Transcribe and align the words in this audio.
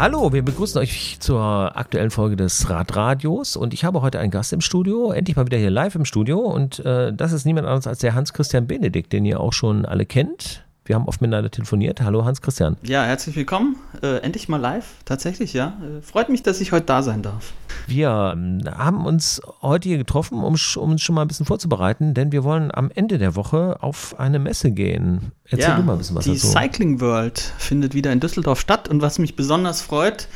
Hallo, 0.00 0.32
wir 0.32 0.42
begrüßen 0.42 0.80
euch 0.80 1.18
zur 1.20 1.42
aktuellen 1.76 2.10
Folge 2.10 2.34
des 2.34 2.70
Radradios 2.70 3.54
und 3.54 3.74
ich 3.74 3.84
habe 3.84 4.00
heute 4.00 4.18
einen 4.18 4.30
Gast 4.30 4.50
im 4.54 4.62
Studio, 4.62 5.12
endlich 5.12 5.36
mal 5.36 5.44
wieder 5.44 5.58
hier 5.58 5.68
live 5.68 5.94
im 5.94 6.06
Studio 6.06 6.38
und 6.38 6.78
äh, 6.86 7.12
das 7.12 7.32
ist 7.32 7.44
niemand 7.44 7.66
anderes 7.66 7.86
als 7.86 7.98
der 7.98 8.14
Hans-Christian 8.14 8.66
Benedikt, 8.66 9.12
den 9.12 9.26
ihr 9.26 9.40
auch 9.40 9.52
schon 9.52 9.84
alle 9.84 10.06
kennt. 10.06 10.64
Wir 10.84 10.94
haben 10.94 11.06
oft 11.06 11.20
miteinander 11.20 11.50
telefoniert. 11.50 12.00
Hallo 12.00 12.24
Hans-Christian. 12.24 12.76
Ja, 12.82 13.04
herzlich 13.04 13.36
willkommen. 13.36 13.76
Äh, 14.02 14.22
endlich 14.22 14.48
mal 14.48 14.56
live, 14.56 14.86
tatsächlich, 15.04 15.52
ja. 15.52 15.78
Äh, 15.82 16.00
freut 16.00 16.30
mich, 16.30 16.42
dass 16.42 16.60
ich 16.60 16.72
heute 16.72 16.86
da 16.86 17.02
sein 17.02 17.22
darf. 17.22 17.52
Wir 17.86 18.32
ähm, 18.34 18.62
haben 18.66 19.04
uns 19.04 19.42
heute 19.60 19.88
hier 19.88 19.98
getroffen, 19.98 20.38
um, 20.38 20.56
um, 20.76 20.90
uns 20.90 21.02
schon 21.02 21.14
mal 21.14 21.22
ein 21.22 21.28
bisschen 21.28 21.44
vorzubereiten, 21.44 22.14
denn 22.14 22.32
wir 22.32 22.44
wollen 22.44 22.72
am 22.72 22.90
Ende 22.94 23.18
der 23.18 23.36
Woche 23.36 23.76
auf 23.80 24.18
eine 24.18 24.38
Messe 24.38 24.70
gehen. 24.70 25.32
Erzähl 25.44 25.68
ja, 25.68 25.76
du 25.76 25.82
mal 25.82 25.92
ein 25.92 25.98
bisschen 25.98 26.16
was 26.16 26.24
die 26.24 26.32
dazu. 26.32 26.46
Die 26.46 26.52
Cycling 26.52 27.00
World 27.00 27.38
findet 27.38 27.94
wieder 27.94 28.10
in 28.12 28.20
Düsseldorf 28.20 28.58
statt 28.58 28.88
und 28.88 29.02
was 29.02 29.18
mich 29.18 29.36
besonders 29.36 29.82
freut, 29.82 30.28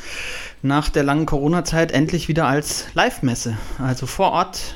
nach 0.61 0.89
der 0.89 1.03
langen 1.03 1.25
Corona-Zeit 1.25 1.91
endlich 1.91 2.27
wieder 2.27 2.47
als 2.47 2.85
Live-Messe. 2.93 3.57
Also 3.79 4.05
vor 4.05 4.31
Ort 4.31 4.75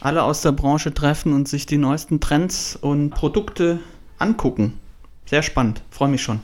alle 0.00 0.24
aus 0.24 0.42
der 0.42 0.52
Branche 0.52 0.92
treffen 0.92 1.32
und 1.32 1.48
sich 1.48 1.64
die 1.64 1.78
neuesten 1.78 2.20
Trends 2.20 2.76
und 2.76 3.10
Produkte 3.10 3.78
angucken 4.18 4.80
sehr 5.26 5.42
spannend. 5.42 5.82
Freue 5.90 6.08
mich 6.08 6.22
schon. 6.22 6.40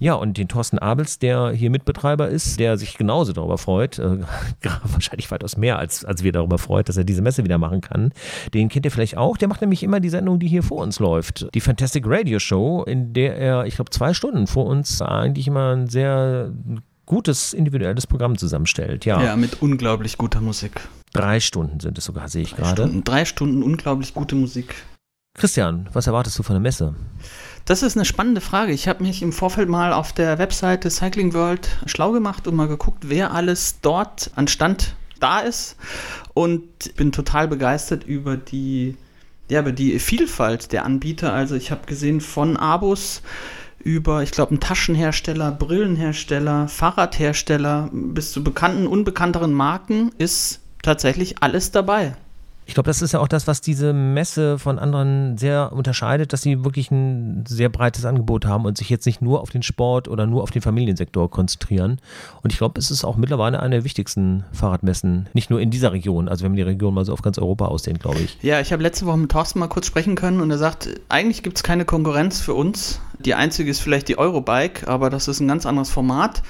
Ja, 0.00 0.14
und 0.14 0.38
den 0.38 0.46
Thorsten 0.46 0.78
Abels, 0.78 1.18
der 1.18 1.50
hier 1.50 1.70
Mitbetreiber 1.70 2.28
ist, 2.28 2.60
der 2.60 2.78
sich 2.78 2.96
genauso 2.96 3.32
darüber 3.32 3.58
freut, 3.58 3.98
äh, 3.98 4.18
wahrscheinlich 4.84 5.30
weitaus 5.30 5.56
mehr 5.56 5.78
als, 5.78 6.04
als 6.04 6.22
wir 6.22 6.30
darüber 6.30 6.58
freut, 6.58 6.88
dass 6.88 6.96
er 6.96 7.04
diese 7.04 7.22
Messe 7.22 7.42
wieder 7.42 7.58
machen 7.58 7.80
kann. 7.80 8.12
Den 8.54 8.68
kennt 8.68 8.84
ihr 8.84 8.92
vielleicht 8.92 9.16
auch. 9.16 9.36
Der 9.36 9.48
macht 9.48 9.60
nämlich 9.60 9.82
immer 9.82 9.98
die 9.98 10.08
Sendung, 10.08 10.38
die 10.38 10.46
hier 10.46 10.62
vor 10.62 10.82
uns 10.82 11.00
läuft. 11.00 11.52
Die 11.54 11.60
Fantastic 11.60 12.04
Radio 12.06 12.38
Show, 12.38 12.84
in 12.84 13.12
der 13.12 13.36
er, 13.36 13.66
ich 13.66 13.74
glaube, 13.74 13.90
zwei 13.90 14.14
Stunden 14.14 14.46
vor 14.46 14.66
uns 14.66 15.02
eigentlich 15.02 15.48
immer 15.48 15.74
ein 15.74 15.88
sehr 15.88 16.52
gutes 17.04 17.52
individuelles 17.52 18.06
Programm 18.06 18.38
zusammenstellt. 18.38 19.04
Ja, 19.04 19.22
ja 19.22 19.34
mit 19.34 19.62
unglaublich 19.62 20.16
guter 20.16 20.40
Musik. 20.40 20.80
Drei 21.12 21.40
Stunden 21.40 21.80
sind 21.80 21.98
es 21.98 22.04
sogar, 22.04 22.28
sehe 22.28 22.42
ich 22.42 22.54
gerade. 22.54 22.88
Drei 23.02 23.24
Stunden 23.24 23.62
unglaublich 23.62 24.14
gute 24.14 24.36
Musik. 24.36 24.74
Christian, 25.34 25.88
was 25.92 26.06
erwartest 26.06 26.38
du 26.38 26.42
von 26.42 26.54
der 26.54 26.60
Messe? 26.60 26.94
Das 27.68 27.82
ist 27.82 27.98
eine 27.98 28.06
spannende 28.06 28.40
Frage. 28.40 28.72
Ich 28.72 28.88
habe 28.88 29.02
mich 29.02 29.20
im 29.20 29.30
Vorfeld 29.30 29.68
mal 29.68 29.92
auf 29.92 30.14
der 30.14 30.38
Webseite 30.38 30.88
Cycling 30.88 31.34
World 31.34 31.68
schlau 31.84 32.12
gemacht 32.12 32.48
und 32.48 32.56
mal 32.56 32.66
geguckt, 32.66 33.10
wer 33.10 33.34
alles 33.34 33.82
dort 33.82 34.30
an 34.36 34.48
Stand 34.48 34.94
da 35.20 35.40
ist 35.40 35.76
und 36.32 36.96
bin 36.96 37.12
total 37.12 37.46
begeistert 37.46 38.04
über 38.04 38.38
die, 38.38 38.96
ja, 39.50 39.60
über 39.60 39.72
die 39.72 39.98
Vielfalt 39.98 40.72
der 40.72 40.86
Anbieter. 40.86 41.34
Also 41.34 41.56
ich 41.56 41.70
habe 41.70 41.84
gesehen 41.84 42.22
von 42.22 42.56
Abus 42.56 43.20
über, 43.80 44.22
ich 44.22 44.30
glaube, 44.30 44.52
einen 44.52 44.60
Taschenhersteller, 44.60 45.52
Brillenhersteller, 45.52 46.68
Fahrradhersteller 46.68 47.90
bis 47.92 48.32
zu 48.32 48.42
bekannten, 48.42 48.86
unbekannteren 48.86 49.52
Marken 49.52 50.10
ist 50.16 50.60
tatsächlich 50.80 51.42
alles 51.42 51.70
dabei. 51.70 52.16
Ich 52.68 52.74
glaube, 52.74 52.86
das 52.86 53.00
ist 53.00 53.12
ja 53.12 53.20
auch 53.20 53.28
das, 53.28 53.46
was 53.46 53.62
diese 53.62 53.94
Messe 53.94 54.58
von 54.58 54.78
anderen 54.78 55.38
sehr 55.38 55.72
unterscheidet, 55.72 56.34
dass 56.34 56.42
sie 56.42 56.64
wirklich 56.64 56.90
ein 56.90 57.44
sehr 57.48 57.70
breites 57.70 58.04
Angebot 58.04 58.44
haben 58.44 58.66
und 58.66 58.76
sich 58.76 58.90
jetzt 58.90 59.06
nicht 59.06 59.22
nur 59.22 59.40
auf 59.40 59.48
den 59.48 59.62
Sport 59.62 60.06
oder 60.06 60.26
nur 60.26 60.42
auf 60.42 60.50
den 60.50 60.60
Familiensektor 60.60 61.30
konzentrieren. 61.30 61.98
Und 62.42 62.52
ich 62.52 62.58
glaube, 62.58 62.78
es 62.78 62.90
ist 62.90 63.04
auch 63.04 63.16
mittlerweile 63.16 63.60
eine 63.60 63.76
der 63.76 63.84
wichtigsten 63.84 64.44
Fahrradmessen, 64.52 65.30
nicht 65.32 65.48
nur 65.48 65.62
in 65.62 65.70
dieser 65.70 65.92
Region, 65.92 66.28
also 66.28 66.44
wenn 66.44 66.52
man 66.52 66.56
die 66.56 66.62
Region 66.62 66.92
mal 66.92 67.06
so 67.06 67.14
auf 67.14 67.22
ganz 67.22 67.38
Europa 67.38 67.64
ausdehnt, 67.64 68.00
glaube 68.00 68.20
ich. 68.20 68.36
Ja, 68.42 68.60
ich 68.60 68.70
habe 68.70 68.82
letzte 68.82 69.06
Woche 69.06 69.16
mit 69.16 69.30
Thorsten 69.30 69.60
mal 69.60 69.68
kurz 69.68 69.86
sprechen 69.86 70.14
können 70.14 70.42
und 70.42 70.50
er 70.50 70.58
sagt, 70.58 70.90
eigentlich 71.08 71.42
gibt 71.42 71.56
es 71.56 71.62
keine 71.62 71.86
Konkurrenz 71.86 72.42
für 72.42 72.52
uns. 72.52 73.00
Die 73.18 73.32
einzige 73.32 73.70
ist 73.70 73.80
vielleicht 73.80 74.08
die 74.08 74.18
Eurobike, 74.18 74.86
aber 74.86 75.08
das 75.08 75.26
ist 75.26 75.40
ein 75.40 75.48
ganz 75.48 75.64
anderes 75.64 75.88
Format. 75.88 76.42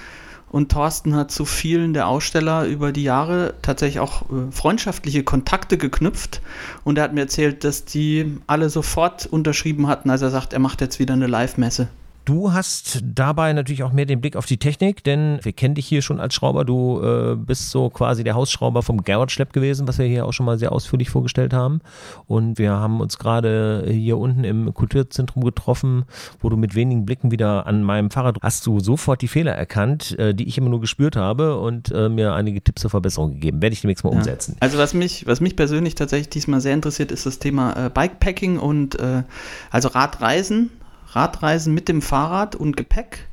Und 0.51 0.73
Thorsten 0.73 1.15
hat 1.15 1.31
zu 1.31 1.45
vielen 1.45 1.93
der 1.93 2.09
Aussteller 2.09 2.65
über 2.67 2.93
die 2.93 3.03
Jahre 3.03 3.55
tatsächlich 3.63 4.01
auch 4.01 4.23
äh, 4.23 4.51
freundschaftliche 4.51 5.23
Kontakte 5.23 5.77
geknüpft. 5.79 6.41
Und 6.85 6.99
er 6.99 7.05
hat 7.05 7.15
mir 7.15 7.23
erzählt, 7.23 7.65
dass 7.65 7.85
die 7.85 8.39
alle 8.47 8.71
sofort 8.71 9.27
unterschrieben 9.27 9.89
hatten, 9.89 10.11
als 10.11 10.23
er 10.23 10.31
sagt, 10.31 10.53
er 10.53 10.59
macht 10.59 10.81
jetzt 10.81 10.99
wieder 10.99 11.15
eine 11.15 11.27
Live-Messe. 11.27 11.89
Du 12.29 12.53
hast 12.53 13.01
dabei 13.03 13.55
natürlich 13.55 13.83
auch 13.85 13.95
mehr 13.95 14.05
den 14.05 14.21
Blick 14.21 14.37
auf 14.37 14.45
die 14.45 14.59
Technik, 14.59 15.03
denn 15.03 15.39
wir 15.41 15.55
kennen 15.55 15.75
dich 15.75 15.87
hier 15.87 16.03
schon 16.03 16.21
als 16.21 16.35
Schrauber. 16.35 16.67
Du 16.67 17.01
äh, 17.01 17.37
bist 17.37 17.71
so 17.71 17.89
quasi 17.89 18.23
der 18.23 18.35
Hausschrauber 18.35 18.83
vom 18.83 19.03
Garrett 19.03 19.31
Schlepp 19.31 19.55
gewesen, 19.55 19.89
was 19.89 19.97
wir 19.97 20.05
hier 20.05 20.27
auch 20.27 20.35
schon 20.35 20.45
mal 20.45 20.59
sehr 20.59 20.73
ausführlich 20.73 21.09
vorgestellt 21.09 21.55
haben. 21.55 21.81
Und 22.27 22.59
wir 22.59 22.73
haben 22.73 23.01
uns 23.01 23.17
gerade 23.17 23.87
hier 23.89 24.19
unten 24.19 24.45
im 24.45 24.75
Kulturzentrum 24.75 25.43
getroffen, 25.43 26.05
wo 26.39 26.51
du 26.51 26.59
mit 26.59 26.75
wenigen 26.75 27.07
Blicken 27.07 27.31
wieder 27.31 27.67
an 27.67 27.83
meinem 27.83 28.11
Fahrrad 28.11 28.37
hast 28.43 28.67
du 28.67 28.79
sofort 28.79 29.23
die 29.23 29.29
Fehler 29.29 29.53
erkannt, 29.53 30.19
äh, 30.19 30.35
die 30.35 30.49
ich 30.49 30.59
immer 30.59 30.69
nur 30.69 30.83
gespürt 30.83 31.17
habe 31.17 31.59
und 31.59 31.91
äh, 31.93 32.11
mir 32.11 32.35
einige 32.35 32.61
Tipps 32.61 32.83
zur 32.83 32.91
Verbesserung 32.91 33.33
gegeben. 33.33 33.63
Werde 33.63 33.73
ich 33.73 33.81
demnächst 33.81 34.05
mal 34.05 34.13
ja. 34.13 34.19
umsetzen. 34.19 34.55
Also 34.61 34.77
was 34.77 34.93
mich, 34.93 35.27
was 35.27 35.41
mich 35.41 35.57
persönlich 35.57 35.95
tatsächlich 35.95 36.29
diesmal 36.29 36.61
sehr 36.61 36.75
interessiert, 36.75 37.11
ist 37.11 37.25
das 37.25 37.39
Thema 37.39 37.87
äh, 37.87 37.89
Bikepacking 37.89 38.59
und 38.59 39.01
äh, 39.01 39.23
also 39.71 39.89
Radreisen 39.89 40.69
Radreisen 41.13 41.75
mit 41.75 41.89
dem 41.89 42.03
Fahrrad 42.03 42.55
und 42.55 42.77
Gepäck. 42.77 43.29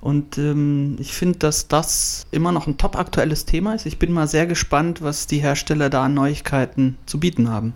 Und 0.00 0.36
ähm, 0.36 0.96
ich 0.98 1.14
finde, 1.14 1.38
dass 1.38 1.66
das 1.66 2.26
immer 2.30 2.52
noch 2.52 2.66
ein 2.66 2.76
top 2.76 2.96
aktuelles 2.96 3.46
Thema 3.46 3.74
ist. 3.74 3.86
Ich 3.86 3.98
bin 3.98 4.12
mal 4.12 4.28
sehr 4.28 4.46
gespannt, 4.46 5.00
was 5.00 5.26
die 5.26 5.38
Hersteller 5.38 5.88
da 5.88 6.04
an 6.04 6.12
Neuigkeiten 6.12 6.98
zu 7.06 7.18
bieten 7.18 7.48
haben. 7.48 7.72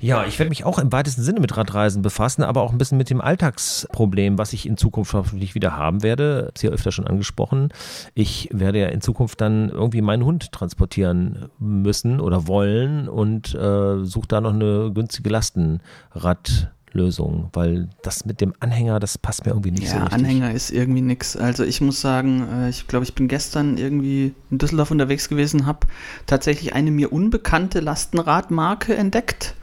Ja, 0.00 0.24
ich 0.24 0.38
werde 0.38 0.50
mich 0.50 0.64
auch 0.64 0.78
im 0.78 0.92
weitesten 0.92 1.22
Sinne 1.22 1.40
mit 1.40 1.56
Radreisen 1.56 2.02
befassen, 2.02 2.42
aber 2.42 2.62
auch 2.62 2.72
ein 2.72 2.78
bisschen 2.78 2.98
mit 2.98 3.10
dem 3.10 3.20
Alltagsproblem, 3.20 4.38
was 4.38 4.52
ich 4.52 4.66
in 4.66 4.76
Zukunft 4.76 5.12
hoffentlich 5.12 5.54
wieder 5.54 5.76
haben 5.76 6.02
werde. 6.02 6.50
Das 6.52 6.56
ist 6.56 6.62
ja 6.62 6.70
öfter 6.70 6.92
schon 6.92 7.06
angesprochen. 7.06 7.70
Ich 8.14 8.48
werde 8.52 8.80
ja 8.80 8.88
in 8.88 9.00
Zukunft 9.00 9.40
dann 9.40 9.68
irgendwie 9.70 10.02
meinen 10.02 10.24
Hund 10.24 10.52
transportieren 10.52 11.48
müssen 11.58 12.20
oder 12.20 12.46
wollen 12.46 13.08
und 13.08 13.54
äh, 13.54 14.04
suche 14.04 14.28
da 14.28 14.40
noch 14.40 14.52
eine 14.52 14.92
günstige 14.92 15.30
Lastenrad. 15.30 16.72
Lösung, 16.92 17.50
weil 17.52 17.88
das 18.02 18.24
mit 18.24 18.40
dem 18.40 18.54
Anhänger, 18.60 19.00
das 19.00 19.18
passt 19.18 19.44
mir 19.44 19.52
irgendwie 19.52 19.70
nicht 19.70 19.84
ja, 19.84 19.90
so 19.90 19.96
richtig. 19.98 20.14
Anhänger 20.14 20.52
ist 20.52 20.70
irgendwie 20.70 21.00
nichts. 21.00 21.36
Also 21.36 21.64
ich 21.64 21.80
muss 21.80 22.00
sagen, 22.00 22.46
äh, 22.52 22.68
ich 22.68 22.86
glaube, 22.86 23.04
ich 23.04 23.14
bin 23.14 23.28
gestern 23.28 23.76
irgendwie 23.76 24.34
in 24.50 24.58
Düsseldorf 24.58 24.90
unterwegs 24.90 25.28
gewesen, 25.28 25.66
habe 25.66 25.86
tatsächlich 26.26 26.74
eine 26.74 26.90
mir 26.90 27.12
unbekannte 27.12 27.80
Lastenradmarke 27.80 28.96
entdeckt. 28.96 29.54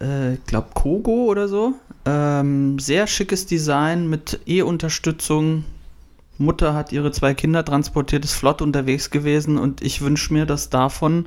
Äh, 0.00 0.34
ich 0.34 0.44
glaube 0.46 0.68
Kogo 0.74 1.24
oder 1.24 1.48
so. 1.48 1.74
Ähm, 2.06 2.78
sehr 2.78 3.06
schickes 3.06 3.46
Design 3.46 4.08
mit 4.08 4.40
E-Unterstützung. 4.46 5.64
Mutter 6.38 6.74
hat 6.74 6.92
ihre 6.92 7.12
zwei 7.12 7.32
Kinder 7.34 7.64
transportiert, 7.64 8.24
ist 8.24 8.34
flott 8.34 8.60
unterwegs 8.60 9.10
gewesen 9.10 9.56
und 9.56 9.82
ich 9.82 10.00
wünsche 10.00 10.32
mir, 10.32 10.46
dass 10.46 10.68
davon 10.68 11.26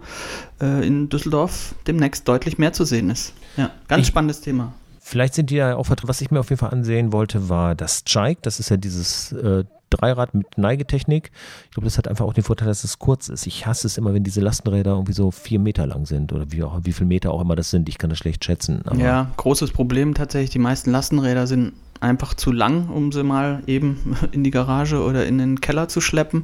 äh, 0.62 0.86
in 0.86 1.08
Düsseldorf 1.10 1.76
demnächst 1.88 2.28
deutlich 2.28 2.58
mehr 2.58 2.74
zu 2.74 2.84
sehen 2.84 3.10
ist. 3.10 3.34
Ja, 3.56 3.72
ganz 3.88 4.02
ich, 4.02 4.08
spannendes 4.08 4.42
Thema. 4.42 4.74
Vielleicht 5.08 5.36
sind 5.36 5.52
die 5.52 5.56
ja 5.56 5.78
auch 5.78 5.86
vertreten. 5.86 6.10
Was 6.10 6.20
ich 6.20 6.32
mir 6.32 6.42
auf 6.42 6.50
jeden 6.50 6.60
Fall 6.60 6.72
ansehen 6.72 7.14
wollte, 7.14 7.48
war 7.48 7.76
das 7.76 8.04
Chike. 8.04 8.40
Das 8.42 8.60
ist 8.60 8.68
ja 8.68 8.76
dieses 8.76 9.32
äh, 9.32 9.64
Dreirad 9.90 10.34
mit 10.34 10.58
Neigetechnik. 10.58 11.32
Ich 11.64 11.72
glaube, 11.72 11.86
das 11.86 11.98
hat 11.98 12.10
einfach 12.10 12.26
auch 12.26 12.34
den 12.34 12.44
Vorteil, 12.44 12.68
dass 12.68 12.84
es 12.84 13.00
kurz 13.00 13.30
ist. 13.30 13.48
Ich 13.48 13.66
hasse 13.66 13.88
es 13.88 13.98
immer, 13.98 14.14
wenn 14.14 14.26
diese 14.26 14.42
Lastenräder 14.42 14.92
irgendwie 14.92 15.14
so 15.14 15.32
vier 15.32 15.60
Meter 15.60 15.88
lang 15.88 16.06
sind 16.06 16.34
oder 16.34 16.52
wie, 16.52 16.62
auch, 16.62 16.82
wie 16.84 16.92
viel 16.92 17.08
Meter 17.08 17.32
auch 17.32 17.40
immer 17.40 17.56
das 17.56 17.70
sind. 17.70 17.88
Ich 17.88 17.98
kann 17.98 18.10
das 18.10 18.20
schlecht 18.20 18.44
schätzen. 18.44 18.84
ja, 18.98 19.32
großes 19.38 19.72
Problem 19.72 20.14
tatsächlich. 20.14 20.50
Die 20.50 20.60
meisten 20.60 20.92
Lastenräder 20.92 21.48
sind 21.48 21.72
einfach 22.02 22.34
zu 22.34 22.52
lang, 22.52 22.90
um 22.90 23.14
sie 23.14 23.24
mal 23.24 23.64
eben 23.66 24.18
in 24.34 24.44
die 24.44 24.52
Garage 24.52 25.02
oder 25.02 25.26
in 25.26 25.38
den 25.38 25.62
Keller 25.62 25.88
zu 25.88 26.02
schleppen. 26.02 26.44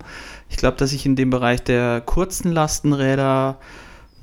Ich 0.50 0.56
glaube, 0.56 0.78
dass 0.78 0.94
ich 0.94 1.06
in 1.06 1.18
dem 1.18 1.32
Bereich 1.32 1.62
der 1.66 2.00
kurzen 2.00 2.54
Lastenräder 2.54 3.58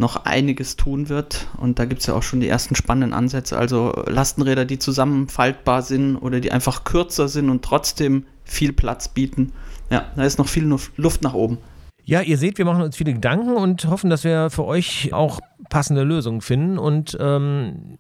noch 0.01 0.25
einiges 0.25 0.77
tun 0.77 1.09
wird. 1.09 1.47
Und 1.59 1.79
da 1.79 1.85
gibt 1.85 2.01
es 2.01 2.07
ja 2.07 2.15
auch 2.15 2.23
schon 2.23 2.41
die 2.41 2.49
ersten 2.49 2.75
spannenden 2.75 3.13
Ansätze. 3.13 3.57
Also 3.57 3.93
Lastenräder, 4.07 4.65
die 4.65 4.79
zusammenfaltbar 4.79 5.83
sind 5.83 6.17
oder 6.17 6.41
die 6.41 6.51
einfach 6.51 6.85
kürzer 6.85 7.29
sind 7.29 7.51
und 7.51 7.63
trotzdem 7.63 8.25
viel 8.43 8.73
Platz 8.73 9.09
bieten. 9.09 9.53
Ja, 9.91 10.07
da 10.17 10.25
ist 10.25 10.39
noch 10.39 10.49
viel 10.49 10.65
Luft 10.65 11.23
nach 11.23 11.35
oben. 11.35 11.59
Ja, 12.03 12.23
ihr 12.23 12.39
seht, 12.39 12.59
wir 12.59 12.65
machen 12.65 12.83
uns 12.83 12.97
viele 12.97 13.13
Gedanken 13.13 13.55
und 13.55 13.85
hoffen, 13.85 14.11
dass 14.11 14.25
wir 14.25 14.51
für 14.51 14.65
euch 14.65 15.13
auch 15.13 15.39
passende 15.69 16.03
Lösungen 16.03 16.41
finden. 16.41 16.79
Und 16.79 17.17
ähm, 17.21 17.99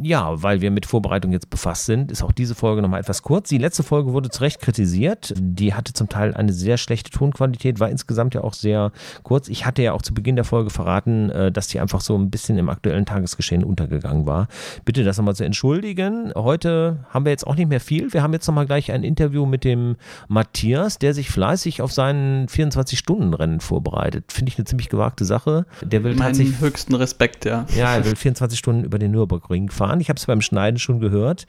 ja, 0.00 0.42
weil 0.42 0.60
wir 0.60 0.70
mit 0.70 0.86
Vorbereitung 0.86 1.32
jetzt 1.32 1.50
befasst 1.50 1.86
sind, 1.86 2.12
ist 2.12 2.22
auch 2.22 2.32
diese 2.32 2.54
Folge 2.54 2.82
nochmal 2.82 3.00
etwas 3.00 3.22
kurz. 3.22 3.48
Die 3.48 3.58
letzte 3.58 3.82
Folge 3.82 4.12
wurde 4.12 4.30
zu 4.30 4.40
Recht 4.42 4.60
kritisiert. 4.60 5.34
Die 5.36 5.74
hatte 5.74 5.92
zum 5.92 6.08
Teil 6.08 6.34
eine 6.34 6.52
sehr 6.52 6.76
schlechte 6.76 7.10
Tonqualität, 7.10 7.80
war 7.80 7.88
insgesamt 7.88 8.34
ja 8.34 8.42
auch 8.42 8.54
sehr 8.54 8.92
kurz. 9.22 9.48
Ich 9.48 9.66
hatte 9.66 9.82
ja 9.82 9.92
auch 9.92 10.02
zu 10.02 10.14
Beginn 10.14 10.36
der 10.36 10.44
Folge 10.44 10.70
verraten, 10.70 11.30
äh, 11.30 11.50
dass 11.50 11.68
die 11.68 11.80
einfach 11.80 12.00
so 12.00 12.16
ein 12.16 12.30
bisschen 12.30 12.58
im 12.58 12.68
aktuellen 12.68 13.06
Tagesgeschehen 13.06 13.64
untergegangen 13.64 14.26
war. 14.26 14.48
Bitte 14.84 15.04
das 15.04 15.18
nochmal 15.18 15.34
zu 15.34 15.44
entschuldigen. 15.44 16.32
Heute 16.34 17.04
haben 17.10 17.24
wir 17.24 17.30
jetzt 17.30 17.46
auch 17.46 17.56
nicht 17.56 17.68
mehr 17.68 17.80
viel. 17.80 18.12
Wir 18.12 18.22
haben 18.22 18.32
jetzt 18.32 18.46
nochmal 18.46 18.66
gleich 18.66 18.92
ein 18.92 19.02
Interview 19.02 19.46
mit 19.46 19.64
dem 19.64 19.96
Matthias, 20.28 20.98
der 20.98 21.14
sich 21.14 21.30
fleißig 21.30 21.82
auf 21.82 21.92
seinen 21.92 22.46
24-Stunden-Rennen 22.46 23.60
vorbereitet. 23.60 24.32
Finde 24.32 24.50
ich 24.52 24.58
eine 24.58 24.64
ziemlich 24.64 24.88
gewagte 24.88 25.24
Sache. 25.24 25.66
Der 25.82 26.04
will 26.04 26.14
Meinen 26.14 26.28
tatsächlich 26.28 26.60
höchsten 26.60 26.94
Respekt, 26.94 27.44
ja. 27.44 27.66
Ja, 27.76 27.96
er 27.96 28.04
will 28.04 28.16
24 28.16 28.58
Stunden 28.58 28.84
über 28.84 28.98
den 28.98 29.10
Nürburgring 29.10 29.70
fahren 29.70 29.87
waren. 29.88 30.00
Ich 30.00 30.08
habe 30.08 30.18
es 30.18 30.26
beim 30.26 30.40
Schneiden 30.40 30.78
schon 30.78 31.00
gehört. 31.00 31.46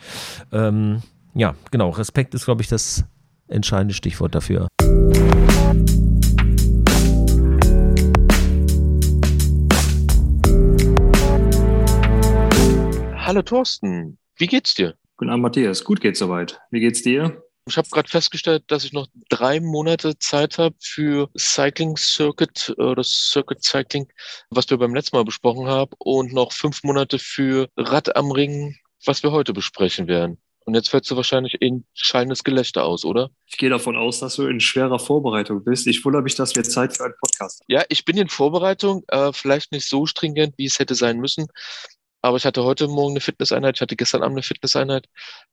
Ähm, 0.51 1.01
ja, 1.35 1.55
genau. 1.71 1.89
Respekt 1.89 2.33
ist, 2.33 2.45
glaube 2.45 2.61
ich, 2.61 2.67
das 2.67 3.03
entscheidende 3.47 3.93
Stichwort 3.93 4.33
dafür. 4.33 4.67
Hallo 13.15 13.43
Thorsten, 13.43 14.17
wie 14.37 14.47
geht's 14.47 14.73
dir? 14.73 14.95
Guten 15.17 15.29
Abend, 15.29 15.43
Matthias. 15.43 15.83
Gut 15.83 16.01
geht's 16.01 16.17
soweit. 16.17 16.59
Wie 16.71 16.79
geht's 16.79 17.03
dir? 17.03 17.43
Ich 17.69 17.77
habe 17.77 17.87
gerade 17.89 18.09
festgestellt, 18.09 18.63
dass 18.67 18.83
ich 18.83 18.93
noch 18.93 19.07
drei 19.29 19.59
Monate 19.59 20.17
Zeit 20.17 20.57
habe 20.57 20.75
für 20.79 21.29
Cycling 21.37 21.97
Circuit 21.97 22.73
oder 22.77 23.03
Circuit 23.03 23.63
Cycling, 23.63 24.07
was 24.49 24.69
wir 24.69 24.77
beim 24.77 24.95
letzten 24.95 25.17
Mal 25.17 25.23
besprochen 25.23 25.67
haben, 25.67 25.91
und 25.99 26.33
noch 26.33 26.51
fünf 26.51 26.83
Monate 26.83 27.19
für 27.19 27.69
Rad 27.77 28.15
am 28.15 28.31
Ring, 28.31 28.75
was 29.05 29.21
wir 29.21 29.31
heute 29.31 29.53
besprechen 29.53 30.07
werden. 30.07 30.39
Und 30.65 30.73
jetzt 30.73 30.89
fällst 30.89 31.09
du 31.11 31.15
wahrscheinlich 31.15 31.61
in 31.61 31.85
schallendes 31.93 32.43
Gelächter 32.43 32.85
aus, 32.85 33.05
oder? 33.05 33.29
Ich 33.45 33.57
gehe 33.57 33.69
davon 33.69 33.95
aus, 33.95 34.19
dass 34.19 34.35
du 34.35 34.47
in 34.47 34.59
schwerer 34.59 34.99
Vorbereitung 34.99 35.63
bist. 35.63 35.87
Ich 35.87 36.03
wundere 36.03 36.23
mich, 36.23 36.35
dass 36.35 36.55
wir 36.55 36.63
Zeit 36.63 36.97
für 36.97 37.05
einen 37.05 37.15
Podcast 37.19 37.61
haben. 37.61 37.65
Ja, 37.67 37.83
ich 37.89 38.03
bin 38.03 38.17
in 38.17 38.29
Vorbereitung, 38.29 39.03
äh, 39.07 39.31
vielleicht 39.31 39.71
nicht 39.71 39.87
so 39.87 40.05
stringent, 40.05 40.55
wie 40.57 40.65
es 40.65 40.79
hätte 40.79 40.95
sein 40.95 41.19
müssen. 41.19 41.47
Aber 42.21 42.37
ich 42.37 42.45
hatte 42.45 42.63
heute 42.63 42.87
Morgen 42.87 43.13
eine 43.13 43.21
Fitnesseinheit, 43.21 43.77
ich 43.77 43.81
hatte 43.81 43.95
gestern 43.95 44.23
Abend 44.23 44.35
eine 44.35 44.43
Fitnesseinheit 44.43 45.07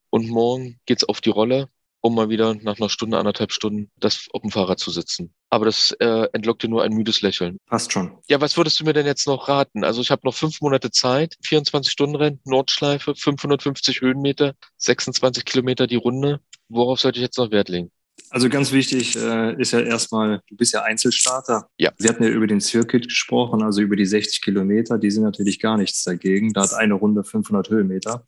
und 0.09 0.27
morgen 0.27 0.79
geht's 0.85 1.03
auf 1.03 1.21
die 1.21 1.29
Rolle 1.29 1.69
um 2.07 2.15
mal 2.15 2.29
wieder 2.29 2.55
nach 2.55 2.79
einer 2.79 2.89
Stunde, 2.89 3.17
anderthalb 3.17 3.51
Stunden 3.51 3.91
das 3.99 4.27
auf 4.31 4.41
dem 4.41 4.51
Fahrrad 4.51 4.79
zu 4.79 4.91
sitzen. 4.91 5.33
Aber 5.49 5.65
das 5.65 5.91
äh, 5.99 6.27
entlockt 6.33 6.63
dir 6.63 6.69
nur 6.69 6.83
ein 6.83 6.93
müdes 6.93 7.21
Lächeln. 7.21 7.57
Passt 7.67 7.93
schon. 7.93 8.17
Ja, 8.27 8.41
was 8.41 8.57
würdest 8.57 8.79
du 8.79 8.85
mir 8.85 8.93
denn 8.93 9.05
jetzt 9.05 9.27
noch 9.27 9.47
raten? 9.47 9.83
Also 9.83 10.01
ich 10.01 10.11
habe 10.11 10.21
noch 10.25 10.33
fünf 10.33 10.61
Monate 10.61 10.91
Zeit, 10.91 11.37
24 11.43 11.91
Stunden 11.91 12.15
Rennen, 12.15 12.39
Nordschleife, 12.45 13.15
550 13.15 14.01
Höhenmeter, 14.01 14.55
26 14.77 15.45
Kilometer 15.45 15.87
die 15.87 15.95
Runde. 15.95 16.41
Worauf 16.69 16.99
sollte 16.99 17.19
ich 17.19 17.23
jetzt 17.23 17.37
noch 17.37 17.51
Wert 17.51 17.69
legen? 17.69 17.91
Also 18.29 18.49
ganz 18.49 18.71
wichtig 18.71 19.15
äh, 19.15 19.59
ist 19.61 19.71
ja 19.71 19.79
erstmal, 19.79 20.41
du 20.49 20.55
bist 20.57 20.73
ja 20.73 20.83
Einzelstarter. 20.83 21.69
Ja. 21.77 21.91
Wir 21.97 22.09
hatten 22.09 22.23
ja 22.23 22.29
über 22.29 22.47
den 22.47 22.59
Circuit 22.59 23.07
gesprochen, 23.07 23.61
also 23.63 23.81
über 23.81 23.95
die 23.95 24.05
60 24.05 24.41
Kilometer. 24.41 24.97
Die 24.97 25.11
sind 25.11 25.23
natürlich 25.23 25.59
gar 25.59 25.77
nichts 25.77 26.03
dagegen. 26.03 26.51
Da 26.51 26.63
hat 26.63 26.73
eine 26.73 26.95
Runde 26.95 27.23
500 27.23 27.69
Höhenmeter. 27.69 28.23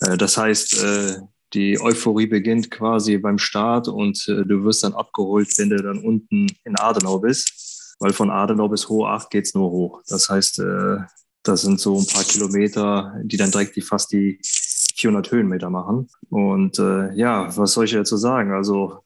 Äh, 0.00 0.16
das 0.16 0.36
heißt, 0.36 0.82
äh, 0.82 1.16
die 1.54 1.80
Euphorie 1.80 2.26
beginnt 2.26 2.70
quasi 2.70 3.18
beim 3.18 3.38
Start 3.38 3.88
und 3.88 4.26
äh, 4.28 4.44
du 4.44 4.64
wirst 4.64 4.84
dann 4.84 4.94
abgeholt, 4.94 5.48
wenn 5.58 5.70
du 5.70 5.76
dann 5.76 5.98
unten 5.98 6.46
in 6.64 6.78
Adenau 6.78 7.18
bist, 7.18 7.96
weil 8.00 8.12
von 8.12 8.30
Adenau 8.30 8.68
bis 8.68 8.88
Hohe 8.88 9.08
Acht 9.08 9.30
geht's 9.30 9.54
nur 9.54 9.70
hoch. 9.70 10.02
Das 10.08 10.28
heißt, 10.28 10.60
äh, 10.60 10.98
das 11.42 11.62
sind 11.62 11.80
so 11.80 11.98
ein 11.98 12.06
paar 12.06 12.24
Kilometer, 12.24 13.14
die 13.24 13.36
dann 13.36 13.50
direkt 13.50 13.76
die 13.76 13.80
fast 13.80 14.12
die 14.12 14.40
400 14.96 15.30
Höhenmeter 15.30 15.70
machen. 15.70 16.08
Und 16.28 16.78
äh, 16.78 17.14
ja, 17.14 17.56
was 17.56 17.72
soll 17.72 17.86
ich 17.86 17.92
dazu 17.92 18.16
sagen? 18.16 18.52
Also 18.52 18.98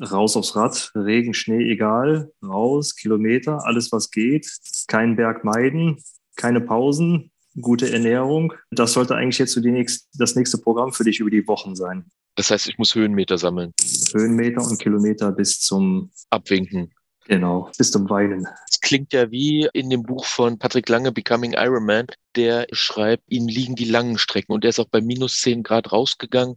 raus 0.00 0.36
aufs 0.36 0.56
Rad, 0.56 0.92
Regen, 0.94 1.34
Schnee, 1.34 1.70
egal, 1.70 2.32
raus, 2.42 2.94
Kilometer, 2.94 3.66
alles 3.66 3.92
was 3.92 4.10
geht, 4.10 4.48
keinen 4.86 5.16
Berg 5.16 5.44
meiden, 5.44 5.98
keine 6.36 6.60
Pausen, 6.60 7.29
gute 7.60 7.92
Ernährung. 7.92 8.52
Das 8.70 8.92
sollte 8.92 9.16
eigentlich 9.16 9.38
jetzt 9.38 9.52
so 9.52 9.60
die 9.60 9.70
nächst, 9.70 10.08
das 10.18 10.36
nächste 10.36 10.58
Programm 10.58 10.92
für 10.92 11.04
dich 11.04 11.20
über 11.20 11.30
die 11.30 11.46
Wochen 11.46 11.74
sein. 11.74 12.04
Das 12.36 12.50
heißt, 12.50 12.68
ich 12.68 12.78
muss 12.78 12.94
Höhenmeter 12.94 13.38
sammeln. 13.38 13.72
Höhenmeter 14.12 14.62
und 14.62 14.80
Kilometer 14.80 15.32
bis 15.32 15.60
zum 15.60 16.10
Abwinken. 16.30 16.92
Genau, 17.26 17.70
bis 17.76 17.92
zum 17.92 18.08
Weinen. 18.08 18.48
Das 18.68 18.80
klingt 18.80 19.12
ja 19.12 19.30
wie 19.30 19.68
in 19.72 19.90
dem 19.90 20.02
Buch 20.02 20.24
von 20.24 20.58
Patrick 20.58 20.88
Lange, 20.88 21.12
Becoming 21.12 21.52
Iron 21.52 21.84
Man. 21.84 22.06
Der 22.34 22.66
schreibt, 22.72 23.24
ihm 23.28 23.46
liegen 23.46 23.76
die 23.76 23.84
langen 23.84 24.18
Strecken 24.18 24.52
und 24.52 24.64
der 24.64 24.70
ist 24.70 24.80
auch 24.80 24.88
bei 24.88 25.00
minus 25.00 25.40
10 25.40 25.62
Grad 25.62 25.92
rausgegangen 25.92 26.56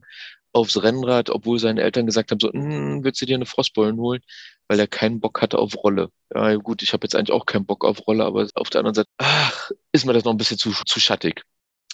aufs 0.53 0.81
Rennrad, 0.81 1.29
obwohl 1.29 1.59
seine 1.59 1.81
Eltern 1.81 2.05
gesagt 2.05 2.31
haben, 2.31 2.39
so, 2.39 2.51
hm, 2.51 3.03
willst 3.03 3.21
du 3.21 3.25
dir 3.25 3.35
eine 3.35 3.45
Frostbollen 3.45 3.97
holen? 3.97 4.21
Weil 4.67 4.79
er 4.79 4.87
keinen 4.87 5.19
Bock 5.19 5.41
hatte 5.41 5.59
auf 5.59 5.75
Rolle. 5.75 6.09
Ja, 6.33 6.55
gut, 6.55 6.81
ich 6.81 6.93
habe 6.93 7.05
jetzt 7.05 7.15
eigentlich 7.15 7.33
auch 7.33 7.45
keinen 7.45 7.65
Bock 7.65 7.85
auf 7.85 8.07
Rolle, 8.07 8.25
aber 8.25 8.47
auf 8.55 8.69
der 8.69 8.79
anderen 8.79 8.95
Seite, 8.95 9.09
ach, 9.17 9.71
ist 9.91 10.05
mir 10.05 10.13
das 10.13 10.23
noch 10.23 10.31
ein 10.31 10.37
bisschen 10.37 10.57
zu, 10.57 10.71
zu 10.85 10.99
schattig. 10.99 11.43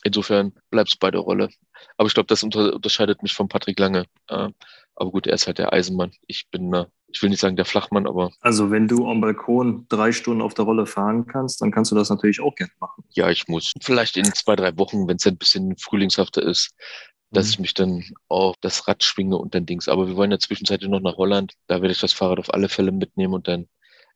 Insofern 0.04 0.54
bleibst 0.70 0.96
du 0.96 0.98
bei 1.00 1.12
der 1.12 1.22
Rolle. 1.22 1.50
Aber 1.98 2.08
ich 2.08 2.14
glaube, 2.14 2.28
das 2.28 2.44
unter, 2.44 2.74
unterscheidet 2.74 3.22
mich 3.22 3.34
von 3.34 3.50
Patrick 3.50 3.80
Lange. 3.80 4.06
Äh, 4.28 4.50
aber 4.96 5.12
gut, 5.12 5.28
er 5.28 5.34
ist 5.34 5.48
halt 5.48 5.58
der 5.58 5.74
Eisenmann. 5.74 6.12
Ich 6.28 6.50
bin, 6.52 6.74
äh, 6.74 6.86
ich 7.08 7.22
will 7.22 7.30
nicht 7.30 7.40
sagen 7.40 7.56
der 7.56 7.66
Flachmann, 7.66 8.08
aber. 8.08 8.32
Also 8.42 8.72
wenn 8.72 8.88
du 8.88 9.10
am 9.10 9.22
Balkon 9.22 9.86
drei 9.90 10.12
Stunden 10.12 10.42
auf 10.42 10.54
der 10.54 10.66
Rolle 10.66 10.86
fahren 10.86 11.26
kannst, 11.26 11.62
dann 11.62 11.72
kannst 11.72 11.92
du 11.92 11.96
das 11.96 12.10
natürlich 12.10 12.42
auch 12.42 12.56
gerne 12.56 12.72
machen. 12.80 13.04
Ja, 13.12 13.30
ich 13.30 13.48
muss. 13.48 13.74
Vielleicht 13.82 14.18
in 14.18 14.26
zwei, 14.26 14.56
drei 14.56 14.78
Wochen, 14.78 15.08
wenn 15.08 15.18
es 15.18 15.26
ein 15.26 15.38
bisschen 15.38 15.78
frühlingshafter 15.78 16.44
ist, 16.44 16.72
dass 17.34 17.48
Mhm. 17.48 17.52
ich 17.52 17.60
mich 17.60 17.74
dann 17.76 18.04
auf 18.28 18.56
das 18.62 18.88
Rad 18.88 19.04
schwinge 19.04 19.38
und 19.38 19.56
dann 19.56 19.66
Dings. 19.66 19.88
Aber 19.88 20.08
wir 20.08 20.16
wollen 20.16 20.32
ja 20.32 20.40
zwischenzeitlich 20.40 20.90
noch 20.90 21.02
nach 21.02 21.18
Holland. 21.18 21.54
Da 21.68 21.82
werde 21.82 21.92
ich 21.94 22.00
das 22.00 22.14
Fahrrad 22.14 22.40
auf 22.40 22.54
alle 22.54 22.70
Fälle 22.70 22.92
mitnehmen 22.92 23.34
und 23.34 23.48
dann. 23.48 23.68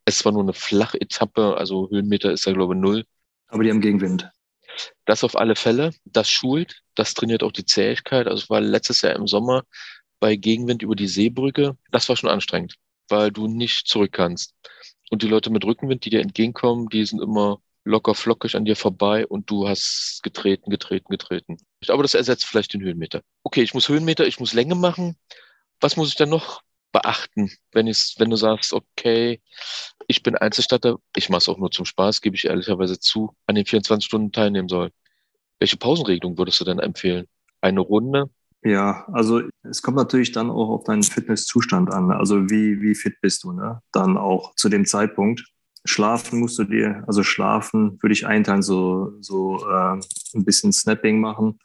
Es 0.06 0.20
zwar 0.20 0.32
nur 0.34 0.42
eine 0.44 0.54
flache 0.54 1.00
Etappe, 1.00 1.56
also 1.58 1.90
Höhenmeter 1.90 2.32
ist 2.32 2.46
da 2.48 2.52
glaube 2.54 2.74
ich 2.76 2.80
null. 2.82 3.06
Aber 3.48 3.64
die 3.64 3.70
haben 3.70 3.82
Gegenwind. 3.82 4.30
Das 5.06 5.24
auf 5.24 5.36
alle 5.38 5.56
Fälle. 5.56 5.92
Das 6.06 6.30
schult, 6.30 6.82
das 6.96 7.14
trainiert 7.14 7.44
auch 7.44 7.52
die 7.52 7.66
Zähigkeit. 7.66 8.28
Also 8.28 8.50
war 8.50 8.62
letztes 8.62 9.02
Jahr 9.02 9.16
im 9.16 9.28
Sommer 9.28 9.64
bei 10.20 10.36
Gegenwind 10.36 10.82
über 10.82 10.96
die 10.96 11.08
Seebrücke. 11.08 11.78
Das 11.92 12.10
war 12.10 12.16
schon 12.18 12.30
anstrengend, 12.30 12.76
weil 13.10 13.32
du 13.32 13.48
nicht 13.48 13.88
zurück 13.88 14.12
kannst. 14.14 14.54
Und 15.12 15.22
die 15.22 15.28
Leute 15.28 15.50
mit 15.52 15.64
Rückenwind, 15.66 16.06
die 16.06 16.10
dir 16.10 16.22
entgegenkommen, 16.22 16.90
die 16.90 17.06
sind 17.06 17.22
immer 17.22 17.60
locker 17.86 18.16
flockig 18.16 18.56
an 18.56 18.66
dir 18.66 18.76
vorbei 18.76 19.28
und 19.28 19.50
du 19.50 19.68
hast 19.68 20.22
getreten, 20.24 20.70
getreten, 20.70 21.10
getreten. 21.10 21.58
Aber 21.88 22.04
das 22.04 22.14
ersetzt 22.14 22.46
vielleicht 22.46 22.74
den 22.74 22.82
Höhenmeter. 22.82 23.22
Okay, 23.44 23.62
ich 23.62 23.74
muss 23.74 23.90
Höhenmeter, 23.90 24.26
ich 24.26 24.40
muss 24.40 24.54
Länge 24.54 24.76
machen. 24.76 25.18
Was 25.82 25.98
muss 25.98 26.10
ich 26.10 26.16
dann 26.16 26.30
noch 26.30 26.62
beachten, 26.94 27.52
wenn 27.74 27.88
ich, 27.88 28.16
wenn 28.20 28.30
du 28.30 28.38
sagst, 28.38 28.72
okay, 28.72 29.42
ich 30.08 30.24
bin 30.24 30.38
Einzelstatter, 30.38 30.98
ich 31.16 31.30
mache 31.30 31.40
es 31.40 31.50
auch 31.50 31.58
nur 31.58 31.72
zum 31.72 31.86
Spaß, 31.86 32.22
gebe 32.22 32.36
ich 32.36 32.46
ehrlicherweise 32.46 33.00
zu, 33.00 33.36
an 33.48 33.56
den 33.56 33.66
24 33.66 34.06
Stunden 34.06 34.32
teilnehmen 34.32 34.70
soll. 34.70 34.92
Welche 35.60 35.78
Pausenregelung 35.78 36.38
würdest 36.38 36.62
du 36.62 36.66
denn 36.66 36.80
empfehlen? 36.80 37.26
Eine 37.62 37.82
Runde? 37.82 38.30
Ja, 38.64 39.06
also 39.12 39.42
es 39.64 39.82
kommt 39.82 39.98
natürlich 39.98 40.32
dann 40.32 40.50
auch 40.50 40.70
auf 40.70 40.84
deinen 40.86 41.04
Fitnesszustand 41.04 41.92
an. 41.92 42.12
Also 42.12 42.50
wie, 42.50 42.82
wie 42.82 42.96
fit 42.96 43.20
bist 43.22 43.44
du, 43.44 43.52
ne? 43.52 43.82
Dann 43.92 44.18
auch 44.18 44.56
zu 44.56 44.70
dem 44.70 44.86
Zeitpunkt. 44.86 45.53
Schlafen 45.86 46.40
musst 46.40 46.58
du 46.60 46.64
dir, 46.64 47.04
also 47.08 47.24
schlafen 47.24 47.98
würde 48.02 48.14
ich 48.14 48.26
einteilen, 48.26 48.62
so, 48.62 49.14
so 49.20 49.58
äh, 49.68 50.00
ein 50.34 50.46
bisschen 50.46 50.72
Snapping 50.72 51.20
machen. 51.20 51.60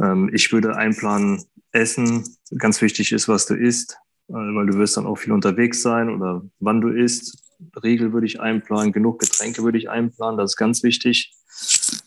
Ähm, 0.00 0.30
ich 0.32 0.52
würde 0.52 0.76
einplanen, 0.76 1.44
Essen. 1.72 2.24
Ganz 2.58 2.80
wichtig 2.80 3.12
ist, 3.12 3.28
was 3.28 3.46
du 3.46 3.54
isst, 3.54 3.98
äh, 4.28 4.32
weil 4.32 4.66
du 4.66 4.78
wirst 4.78 4.96
dann 4.96 5.06
auch 5.06 5.16
viel 5.16 5.32
unterwegs 5.32 5.82
sein 5.82 6.08
oder 6.08 6.42
wann 6.60 6.80
du 6.80 6.88
isst. 6.88 7.42
Regel 7.82 8.12
würde 8.12 8.26
ich 8.26 8.40
einplanen, 8.40 8.92
genug 8.92 9.18
Getränke 9.18 9.62
würde 9.62 9.78
ich 9.78 9.90
einplanen, 9.90 10.38
das 10.38 10.52
ist 10.52 10.56
ganz 10.56 10.82
wichtig. 10.82 11.34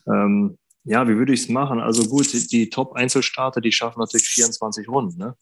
Ähm, 0.07 0.57
ja, 0.83 1.07
wie 1.07 1.15
würde 1.15 1.33
ich 1.33 1.41
es 1.41 1.49
machen? 1.49 1.79
Also 1.79 2.07
gut, 2.07 2.31
die, 2.33 2.47
die 2.47 2.69
Top-Einzelstarter, 2.69 3.61
die 3.61 3.71
schaffen 3.71 3.99
natürlich 3.99 4.29
24 4.29 4.87
Runden, 4.87 5.17
ne? 5.17 5.35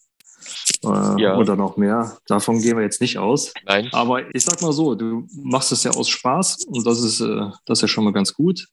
Äh, 0.83 1.21
Ja. 1.21 1.38
Oder 1.38 1.55
noch 1.55 1.77
mehr. 1.77 2.17
Davon 2.27 2.59
gehen 2.59 2.77
wir 2.77 2.83
jetzt 2.83 3.01
nicht 3.01 3.17
aus. 3.17 3.53
Nein. 3.65 3.89
Aber 3.91 4.33
ich 4.33 4.43
sag 4.43 4.62
mal 4.62 4.71
so, 4.71 4.95
du 4.95 5.27
machst 5.43 5.71
es 5.71 5.83
ja 5.83 5.91
aus 5.91 6.07
Spaß 6.09 6.65
und 6.67 6.86
das 6.86 7.01
ist, 7.01 7.19
äh, 7.21 7.50
das 7.65 7.79
ist 7.79 7.81
ja 7.81 7.88
schon 7.88 8.05
mal 8.05 8.13
ganz 8.13 8.33
gut. 8.33 8.67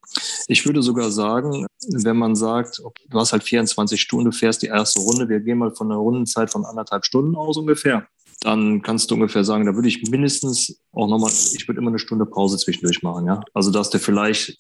Ich 0.47 0.65
würde 0.67 0.83
sogar 0.83 1.11
sagen, 1.11 1.67
wenn 2.03 2.17
man 2.17 2.37
sagt, 2.37 2.81
okay, 2.85 3.05
du 3.11 3.19
hast 3.19 3.33
halt 3.33 3.43
24 3.43 4.01
Stunden, 4.01 4.27
du 4.27 4.33
fährst 4.33 4.63
die 4.63 4.67
erste 4.67 5.01
Runde, 5.01 5.29
wir 5.29 5.41
gehen 5.41 5.59
mal 5.59 5.73
von 5.75 5.91
einer 5.91 6.01
Rundenzeit 6.01 6.51
von 6.51 6.65
anderthalb 6.65 7.05
Stunden 7.05 7.35
aus 7.35 7.57
ungefähr, 7.57 8.07
dann 8.41 8.83
kannst 8.83 9.11
du 9.11 9.15
ungefähr 9.15 9.45
sagen, 9.45 9.67
da 9.67 9.75
würde 9.75 9.89
ich 9.89 10.03
mindestens 10.11 10.79
auch 10.93 11.09
nochmal, 11.09 11.31
ich 11.31 11.67
würde 11.67 11.81
immer 11.81 11.91
eine 11.91 11.99
Stunde 11.99 12.27
Pause 12.27 12.59
zwischendurch 12.59 13.03
machen, 13.03 13.27
ja. 13.27 13.41
Also 13.55 13.71
dass 13.71 13.91
du 13.91 13.99
vielleicht 13.99 14.57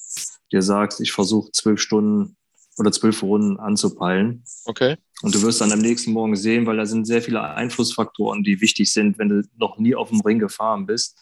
dir 0.52 0.62
sagst, 0.62 1.00
ich 1.00 1.12
versuche 1.12 1.50
zwölf 1.52 1.80
Stunden 1.80 2.36
oder 2.78 2.92
zwölf 2.92 3.22
Runden 3.22 3.58
anzupeilen. 3.58 4.44
Okay. 4.64 4.96
Und 5.22 5.34
du 5.34 5.42
wirst 5.42 5.60
dann 5.60 5.72
am 5.72 5.80
nächsten 5.80 6.12
Morgen 6.12 6.36
sehen, 6.36 6.66
weil 6.66 6.76
da 6.76 6.86
sind 6.86 7.06
sehr 7.06 7.22
viele 7.22 7.42
Einflussfaktoren, 7.42 8.42
die 8.42 8.60
wichtig 8.60 8.92
sind, 8.92 9.18
wenn 9.18 9.28
du 9.28 9.42
noch 9.56 9.78
nie 9.78 9.94
auf 9.94 10.10
dem 10.10 10.20
Ring 10.20 10.38
gefahren 10.38 10.86
bist. 10.86 11.16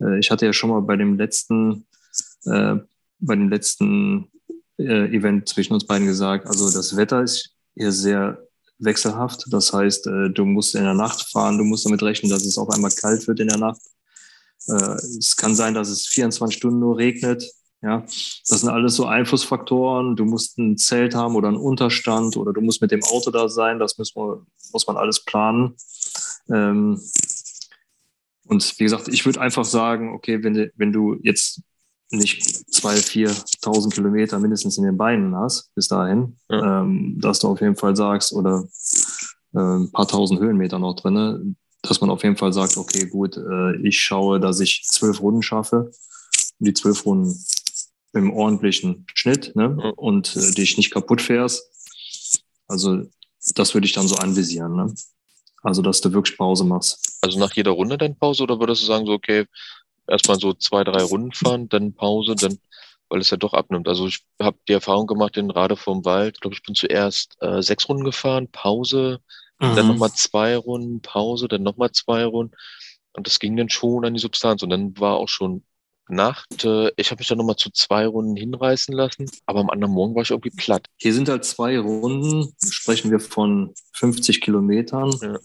Äh, 0.00 0.18
Ich 0.18 0.30
hatte 0.30 0.46
ja 0.46 0.52
schon 0.52 0.70
mal 0.70 0.80
bei 0.80 0.96
dem 0.96 1.16
letzten, 1.18 1.86
äh, 2.44 2.76
bei 3.18 3.34
dem 3.36 3.48
letzten 3.50 4.30
äh, 4.78 5.14
Event 5.14 5.48
zwischen 5.48 5.74
uns 5.74 5.86
beiden 5.86 6.06
gesagt, 6.06 6.46
also 6.46 6.70
das 6.70 6.96
Wetter 6.96 7.22
ist 7.22 7.54
hier 7.74 7.92
sehr 7.92 8.42
wechselhaft. 8.78 9.46
Das 9.50 9.72
heißt, 9.72 10.06
äh, 10.06 10.30
du 10.30 10.44
musst 10.44 10.74
in 10.74 10.84
der 10.84 10.94
Nacht 10.94 11.30
fahren, 11.30 11.58
du 11.58 11.64
musst 11.64 11.86
damit 11.86 12.02
rechnen, 12.02 12.30
dass 12.30 12.44
es 12.44 12.58
auf 12.58 12.70
einmal 12.70 12.90
kalt 12.90 13.26
wird 13.26 13.40
in 13.40 13.48
der 13.48 13.58
Nacht. 13.58 13.80
Äh, 14.68 14.96
Es 15.18 15.36
kann 15.36 15.54
sein, 15.54 15.74
dass 15.74 15.88
es 15.88 16.06
24 16.06 16.56
Stunden 16.56 16.80
nur 16.80 16.96
regnet. 16.96 17.44
Ja, 17.82 18.00
das 18.00 18.60
sind 18.60 18.68
alles 18.70 18.96
so 18.96 19.06
Einflussfaktoren. 19.06 20.16
Du 20.16 20.24
musst 20.24 20.58
ein 20.58 20.76
Zelt 20.78 21.14
haben 21.14 21.36
oder 21.36 21.48
einen 21.48 21.56
Unterstand 21.58 22.36
oder 22.36 22.52
du 22.52 22.60
musst 22.60 22.80
mit 22.80 22.90
dem 22.90 23.02
Auto 23.04 23.30
da 23.30 23.48
sein. 23.48 23.78
Das 23.78 23.98
muss 23.98 24.14
man, 24.16 24.46
muss 24.72 24.86
man 24.86 24.96
alles 24.96 25.24
planen. 25.24 25.74
Ähm, 26.50 27.00
und 28.48 28.78
wie 28.78 28.84
gesagt, 28.84 29.08
ich 29.08 29.24
würde 29.26 29.40
einfach 29.40 29.64
sagen, 29.64 30.14
okay, 30.14 30.42
wenn 30.42 30.54
du, 30.54 30.72
wenn 30.76 30.92
du 30.92 31.16
jetzt 31.22 31.60
nicht 32.10 32.40
2.000, 32.42 33.60
4.000 33.60 33.92
Kilometer 33.94 34.38
mindestens 34.38 34.78
in 34.78 34.84
den 34.84 34.96
Beinen 34.96 35.34
hast 35.36 35.74
bis 35.74 35.88
dahin, 35.88 36.36
Ja. 36.48 36.80
ähm, 36.82 37.18
dass 37.20 37.40
du 37.40 37.48
auf 37.48 37.60
jeden 37.60 37.76
Fall 37.76 37.96
sagst, 37.96 38.32
oder 38.32 38.66
äh, 39.54 39.58
ein 39.58 39.90
paar 39.90 40.06
tausend 40.06 40.40
Höhenmeter 40.40 40.78
noch 40.78 40.94
drinne, 40.94 41.54
dass 41.82 42.00
man 42.00 42.10
auf 42.10 42.22
jeden 42.22 42.36
Fall 42.36 42.52
sagt, 42.52 42.76
okay, 42.76 43.06
gut, 43.06 43.36
äh, 43.36 43.76
ich 43.86 44.00
schaue, 44.00 44.38
dass 44.40 44.60
ich 44.60 44.84
zwölf 44.86 45.20
Runden 45.20 45.42
schaffe. 45.42 45.90
Und 46.58 46.66
die 46.68 46.74
zwölf 46.74 47.04
Runden 47.04 47.36
im 48.12 48.32
ordentlichen 48.32 49.06
Schnitt 49.14 49.54
ne? 49.56 49.92
und 49.96 50.34
äh, 50.36 50.52
dich 50.52 50.76
nicht 50.76 50.90
kaputt 50.90 51.20
fährst. 51.20 51.70
Also 52.68 53.04
das 53.54 53.74
würde 53.74 53.86
ich 53.86 53.92
dann 53.92 54.08
so 54.08 54.16
anvisieren. 54.16 54.76
Ne? 54.76 54.94
Also 55.62 55.82
dass 55.82 56.00
du 56.00 56.12
wirklich 56.12 56.38
Pause 56.38 56.64
machst. 56.64 57.18
Also 57.22 57.38
nach 57.38 57.54
jeder 57.54 57.72
Runde 57.72 57.98
dann 57.98 58.16
Pause 58.16 58.44
oder 58.44 58.58
würdest 58.60 58.82
du 58.82 58.86
sagen, 58.86 59.06
so, 59.06 59.12
okay, 59.12 59.46
erstmal 60.06 60.38
so 60.38 60.52
zwei, 60.54 60.84
drei 60.84 61.02
Runden 61.02 61.32
fahren, 61.32 61.68
dann 61.68 61.94
Pause, 61.94 62.34
dann, 62.36 62.58
weil 63.08 63.20
es 63.20 63.30
ja 63.30 63.36
doch 63.36 63.52
abnimmt. 63.52 63.88
Also 63.88 64.06
ich 64.06 64.24
habe 64.40 64.58
die 64.68 64.72
Erfahrung 64.72 65.06
gemacht 65.06 65.36
in 65.36 65.50
Rade 65.50 65.76
vom 65.76 66.04
Wald, 66.04 66.40
glaube 66.40 66.54
ich, 66.54 66.62
bin 66.62 66.74
zuerst 66.74 67.36
äh, 67.40 67.62
sechs 67.62 67.88
Runden 67.88 68.04
gefahren, 68.04 68.48
Pause, 68.50 69.20
mhm. 69.58 69.76
dann 69.76 69.88
nochmal 69.88 70.12
zwei 70.12 70.56
Runden, 70.56 71.00
Pause, 71.02 71.48
dann 71.48 71.62
nochmal 71.62 71.92
zwei 71.92 72.24
Runden. 72.24 72.54
Und 73.12 73.26
das 73.26 73.38
ging 73.38 73.56
dann 73.56 73.70
schon 73.70 74.04
an 74.04 74.14
die 74.14 74.20
Substanz. 74.20 74.62
Und 74.62 74.70
dann 74.70 74.98
war 74.98 75.16
auch 75.16 75.28
schon 75.28 75.64
Nacht. 76.08 76.64
Äh, 76.64 76.90
ich 76.96 77.10
habe 77.10 77.20
mich 77.20 77.28
dann 77.28 77.38
nochmal 77.38 77.56
zu 77.56 77.70
zwei 77.70 78.06
Runden 78.06 78.36
hinreißen 78.36 78.94
lassen, 78.94 79.30
aber 79.46 79.60
am 79.60 79.70
anderen 79.70 79.94
Morgen 79.94 80.14
war 80.14 80.22
ich 80.22 80.30
irgendwie 80.30 80.50
platt. 80.50 80.86
Hier 80.96 81.14
sind 81.14 81.28
halt 81.28 81.44
zwei 81.44 81.78
Runden, 81.78 82.52
sprechen 82.68 83.10
wir 83.10 83.20
von 83.20 83.74
50 83.94 84.40
Kilometern 84.40 85.10
ja. 85.22 85.38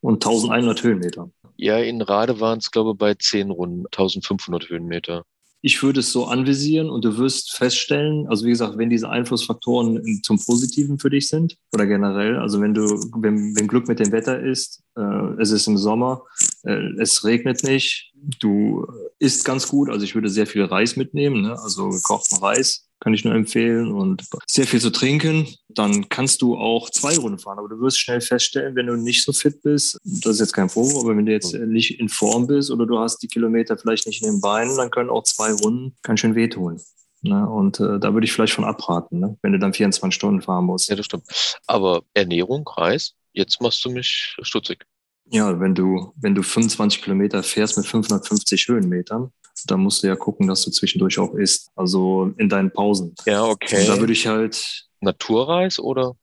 und 0.00 0.24
1100 0.24 0.82
Höhenmeter. 0.82 1.30
Ja, 1.56 1.78
in 1.78 2.02
Rade 2.02 2.40
waren 2.40 2.58
es, 2.58 2.70
glaube 2.70 2.92
ich, 2.92 2.98
bei 2.98 3.14
zehn 3.14 3.50
Runden, 3.50 3.86
1500 3.86 4.68
Höhenmeter 4.68 5.24
ich 5.60 5.82
würde 5.82 6.00
es 6.00 6.12
so 6.12 6.26
anvisieren 6.26 6.88
und 6.88 7.04
du 7.04 7.18
wirst 7.18 7.56
feststellen, 7.56 8.28
also 8.28 8.44
wie 8.46 8.50
gesagt, 8.50 8.78
wenn 8.78 8.90
diese 8.90 9.08
Einflussfaktoren 9.08 10.20
zum 10.22 10.38
Positiven 10.38 10.98
für 10.98 11.10
dich 11.10 11.28
sind 11.28 11.56
oder 11.72 11.86
generell, 11.86 12.36
also 12.36 12.60
wenn 12.60 12.74
du, 12.74 12.82
wenn, 13.16 13.56
wenn 13.56 13.66
Glück 13.66 13.88
mit 13.88 13.98
dem 13.98 14.12
Wetter 14.12 14.40
ist, 14.40 14.82
äh, 14.96 15.40
es 15.40 15.50
ist 15.50 15.66
im 15.66 15.76
Sommer, 15.76 16.22
es 16.64 17.24
regnet 17.24 17.62
nicht, 17.62 18.12
du 18.40 18.86
isst 19.18 19.44
ganz 19.44 19.68
gut, 19.68 19.90
also 19.90 20.04
ich 20.04 20.14
würde 20.14 20.28
sehr 20.28 20.46
viel 20.46 20.64
Reis 20.64 20.96
mitnehmen, 20.96 21.42
ne? 21.42 21.58
also 21.60 21.88
gekochten 21.88 22.38
Reis, 22.38 22.88
kann 23.00 23.14
ich 23.14 23.24
nur 23.24 23.34
empfehlen 23.34 23.92
und 23.92 24.24
sehr 24.46 24.66
viel 24.66 24.80
zu 24.80 24.90
trinken, 24.90 25.46
dann 25.68 26.08
kannst 26.08 26.42
du 26.42 26.56
auch 26.56 26.90
zwei 26.90 27.16
Runden 27.16 27.38
fahren. 27.38 27.58
Aber 27.58 27.68
du 27.68 27.80
wirst 27.80 28.00
schnell 28.00 28.20
feststellen, 28.20 28.74
wenn 28.74 28.86
du 28.86 28.96
nicht 28.96 29.24
so 29.24 29.32
fit 29.32 29.62
bist, 29.62 29.98
das 30.02 30.34
ist 30.34 30.40
jetzt 30.40 30.52
kein 30.52 30.68
Vorwurf, 30.68 31.04
aber 31.04 31.16
wenn 31.16 31.26
du 31.26 31.32
jetzt 31.32 31.54
nicht 31.54 32.00
in 32.00 32.08
Form 32.08 32.46
bist 32.46 32.70
oder 32.70 32.86
du 32.86 32.98
hast 32.98 33.18
die 33.22 33.28
Kilometer 33.28 33.78
vielleicht 33.78 34.06
nicht 34.06 34.22
in 34.22 34.32
den 34.32 34.40
Beinen, 34.40 34.76
dann 34.76 34.90
können 34.90 35.10
auch 35.10 35.22
zwei 35.22 35.52
Runden 35.52 35.96
ganz 36.02 36.20
schön 36.20 36.34
wehtun. 36.34 36.80
Ne? 37.22 37.48
Und 37.48 37.80
äh, 37.80 37.98
da 37.98 38.14
würde 38.14 38.24
ich 38.24 38.32
vielleicht 38.32 38.54
von 38.54 38.64
abraten, 38.64 39.20
ne? 39.20 39.36
wenn 39.42 39.52
du 39.52 39.58
dann 39.58 39.74
24 39.74 40.14
Stunden 40.14 40.42
fahren 40.42 40.64
musst. 40.64 40.88
Ja, 40.88 40.96
das 40.96 41.06
stimmt. 41.06 41.24
Aber 41.66 42.02
Ernährung, 42.14 42.68
Reis, 42.68 43.14
jetzt 43.32 43.60
machst 43.60 43.84
du 43.84 43.90
mich 43.90 44.36
stutzig. 44.42 44.84
Ja, 45.30 45.60
wenn 45.60 45.74
du, 45.74 46.12
wenn 46.16 46.34
du 46.34 46.42
25 46.42 47.02
Kilometer 47.02 47.42
fährst 47.42 47.76
mit 47.76 47.86
550 47.86 48.68
Höhenmetern, 48.68 49.32
da 49.66 49.76
musst 49.76 50.02
du 50.02 50.06
ja 50.06 50.16
gucken, 50.16 50.46
dass 50.46 50.62
du 50.62 50.70
zwischendurch 50.70 51.18
auch 51.18 51.34
isst. 51.34 51.70
Also 51.74 52.32
in 52.36 52.48
deinen 52.48 52.72
Pausen. 52.72 53.14
Ja, 53.26 53.44
okay. 53.44 53.80
Und 53.80 53.88
da 53.88 54.00
würde 54.00 54.12
ich 54.12 54.26
halt. 54.26 54.86
Naturreis 55.00 55.78
oder? 55.78 56.16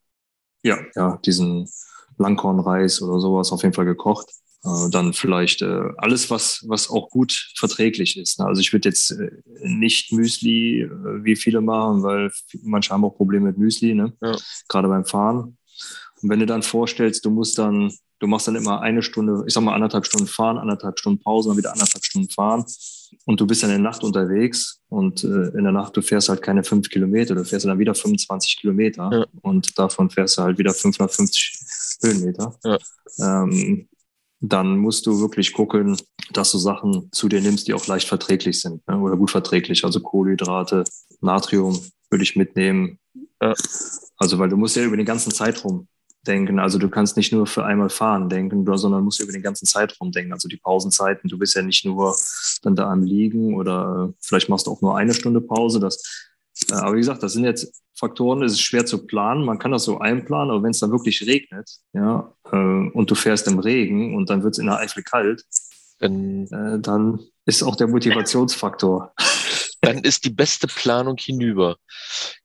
Ja, 0.64 0.80
ja, 0.96 1.18
diesen 1.26 1.70
Langkornreis 2.18 3.02
oder 3.02 3.20
sowas 3.20 3.52
auf 3.52 3.62
jeden 3.64 3.74
Fall 3.76 3.86
gekocht. 3.86 4.28
Äh, 4.66 4.90
dann 4.90 5.14
vielleicht 5.14 5.62
äh, 5.62 5.82
alles, 5.98 6.32
was, 6.32 6.66
was 6.68 6.90
auch 6.90 7.10
gut 7.10 7.52
verträglich 7.56 8.18
ist. 8.18 8.40
Ne? 8.40 8.46
Also 8.48 8.62
ich 8.62 8.74
würde 8.74 8.90
jetzt 8.90 9.12
äh, 9.12 9.30
nicht 9.62 10.12
Müsli, 10.12 10.90
wie 11.22 11.36
viele 11.36 11.62
machen, 11.62 12.02
weil 12.04 12.32
manche 12.64 12.90
haben 12.92 13.06
auch 13.06 13.16
Probleme 13.16 13.48
mit 13.48 13.58
Müsli, 13.58 13.94
ne? 13.94 14.14
Ja. 14.22 14.36
gerade 14.68 14.88
beim 14.88 15.06
Fahren. 15.06 15.58
Und 16.22 16.30
wenn 16.30 16.40
du 16.40 16.46
dann 16.46 16.64
vorstellst, 16.64 17.26
du 17.26 17.30
musst 17.30 17.58
dann, 17.58 17.92
du 18.20 18.28
machst 18.28 18.48
dann 18.48 18.56
immer 18.56 18.82
eine 18.82 19.02
Stunde, 19.02 19.44
ich 19.48 19.54
sag 19.54 19.62
mal 19.64 19.74
anderthalb 19.74 20.06
Stunden 20.06 20.28
fahren, 20.28 20.58
anderthalb 20.58 21.00
Stunden 21.00 21.22
Pause, 21.22 21.50
dann 21.50 21.58
wieder 21.58 21.74
anderthalb 21.74 22.04
Stunden 22.04 22.30
fahren 22.30 22.66
und 23.26 23.40
du 23.40 23.48
bist 23.48 23.64
dann 23.64 23.70
in 23.70 23.82
der 23.82 23.92
Nacht 23.92 24.04
unterwegs 24.04 24.82
und 24.90 25.24
äh, 25.24 25.50
in 25.58 25.64
der 25.64 25.72
Nacht, 25.72 25.96
du 25.96 26.02
fährst 26.02 26.30
halt 26.30 26.42
keine 26.42 26.64
fünf 26.64 26.90
Kilometer, 26.90 27.36
du 27.36 27.44
fährst 27.44 27.66
dann 27.66 27.80
wieder 27.80 27.96
25 27.96 28.58
Kilometer 28.58 29.10
ja. 29.12 29.26
und 29.42 29.78
davon 29.78 30.10
fährst 30.10 30.38
du 30.38 30.44
halt 30.44 30.58
wieder 30.58 30.74
550 30.74 31.60
Höhenmeter. 32.02 32.56
Ja. 32.64 32.78
Ähm, 33.20 33.88
dann 34.42 34.78
musst 34.78 35.06
du 35.06 35.20
wirklich 35.20 35.54
gucken, 35.54 35.98
dass 36.34 36.52
du 36.52 36.58
Sachen 36.58 37.10
zu 37.12 37.30
dir 37.30 37.42
nimmst, 37.42 37.68
die 37.68 37.74
auch 37.74 37.88
leicht 37.88 38.08
verträglich 38.08 38.62
sind 38.62 38.88
ne? 38.88 39.00
oder 39.00 39.16
gut 39.16 39.32
verträglich. 39.32 39.86
Also 39.86 40.02
Kohlenhydrate, 40.02 40.84
Natrium 41.22 41.80
würde 42.10 42.24
ich 42.24 42.36
mitnehmen. 42.36 43.00
Ja. 43.42 43.54
Also, 44.18 44.40
weil 44.40 44.50
du 44.50 44.58
musst 44.58 44.76
ja 44.76 44.84
über 44.84 44.98
den 44.98 45.06
ganzen 45.06 45.32
Zeitraum 45.32 45.88
denken. 46.27 46.60
Also 46.60 46.77
du 46.77 46.89
kannst 46.89 47.17
nicht 47.17 47.32
nur 47.32 47.48
für 47.48 47.65
einmal 47.65 47.89
fahren 47.89 48.29
denken, 48.29 48.65
sondern 48.77 49.03
musst 49.03 49.22
über 49.22 49.32
den 49.32 49.41
ganzen 49.41 49.65
Zeitraum 49.65 50.12
denken. 50.12 50.34
Also 50.34 50.48
die 50.48 50.58
Pausenzeiten. 50.58 51.29
Du 51.29 51.38
bist 51.38 51.55
ja 51.55 51.62
nicht 51.62 51.86
nur 51.86 52.15
dann 52.62 52.75
da 52.75 52.91
am 52.91 53.03
Liegen 53.03 53.55
oder 53.55 54.13
vielleicht 54.20 54.50
machst 54.50 54.67
du 54.67 54.72
auch 54.72 54.82
nur 54.82 54.98
eine 54.98 55.13
Stunde 55.13 55.41
Pause. 55.41 55.79
Das, 55.79 56.29
äh, 56.70 56.74
aber 56.75 56.96
wie 56.96 57.00
gesagt, 57.00 57.24
das 57.24 57.34
sind 57.34 57.46
jetzt 57.46 57.82
Faktoren, 57.98 58.44
es 58.44 58.53
ist 58.53 58.62
schwer 58.62 58.86
zu 58.86 59.05
planen. 59.05 59.46
Man 59.46 59.60
kann 59.60 59.72
das 59.72 59.86
so 59.86 60.00
einplanen, 60.00 60.51
aber 60.51 60.63
wenn 60.63 60.72
es 60.72 60.79
dann 60.79 60.91
wirklich 60.91 61.25
regnet, 61.25 61.70
ja, 61.94 62.34
äh, 62.51 62.58
und 62.58 63.10
du 63.10 63.15
fährst 63.15 63.48
im 63.48 63.60
Regen 63.60 64.15
und 64.15 64.29
dann 64.29 64.44
wird 64.44 64.55
es 64.55 64.60
in 64.60 64.65
der 64.65 64.79
Eifel 64.79 65.03
kalt, 65.03 65.46
dann, 66.00 66.48
äh, 66.48 66.79
dann 66.79 67.20
ist 67.46 67.63
auch 67.63 67.75
der 67.75 67.88
Motivationsfaktor 67.88 69.13
dann 69.86 70.00
ist 70.00 70.25
die 70.25 70.30
beste 70.30 70.68
Planung 70.68 71.18
hinüber. 71.18 71.77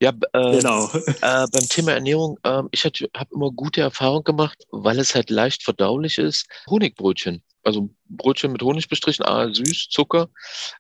Ja, 0.00 0.12
äh, 0.32 0.56
genau. 0.59 0.90
Äh, 0.94 1.47
beim 1.52 1.68
Thema 1.68 1.92
Ernährung, 1.92 2.38
äh, 2.42 2.62
ich 2.70 2.85
habe 2.85 3.35
immer 3.35 3.50
gute 3.50 3.80
Erfahrungen 3.80 4.25
gemacht, 4.25 4.64
weil 4.70 4.99
es 4.99 5.14
halt 5.14 5.30
leicht 5.30 5.62
verdaulich 5.62 6.18
ist. 6.18 6.47
Honigbrötchen. 6.68 7.42
Also 7.62 7.90
Brötchen 8.09 8.52
mit 8.52 8.62
Honig 8.62 8.88
bestrichen, 8.88 9.25
ah, 9.25 9.52
süß, 9.52 9.88
Zucker 9.90 10.30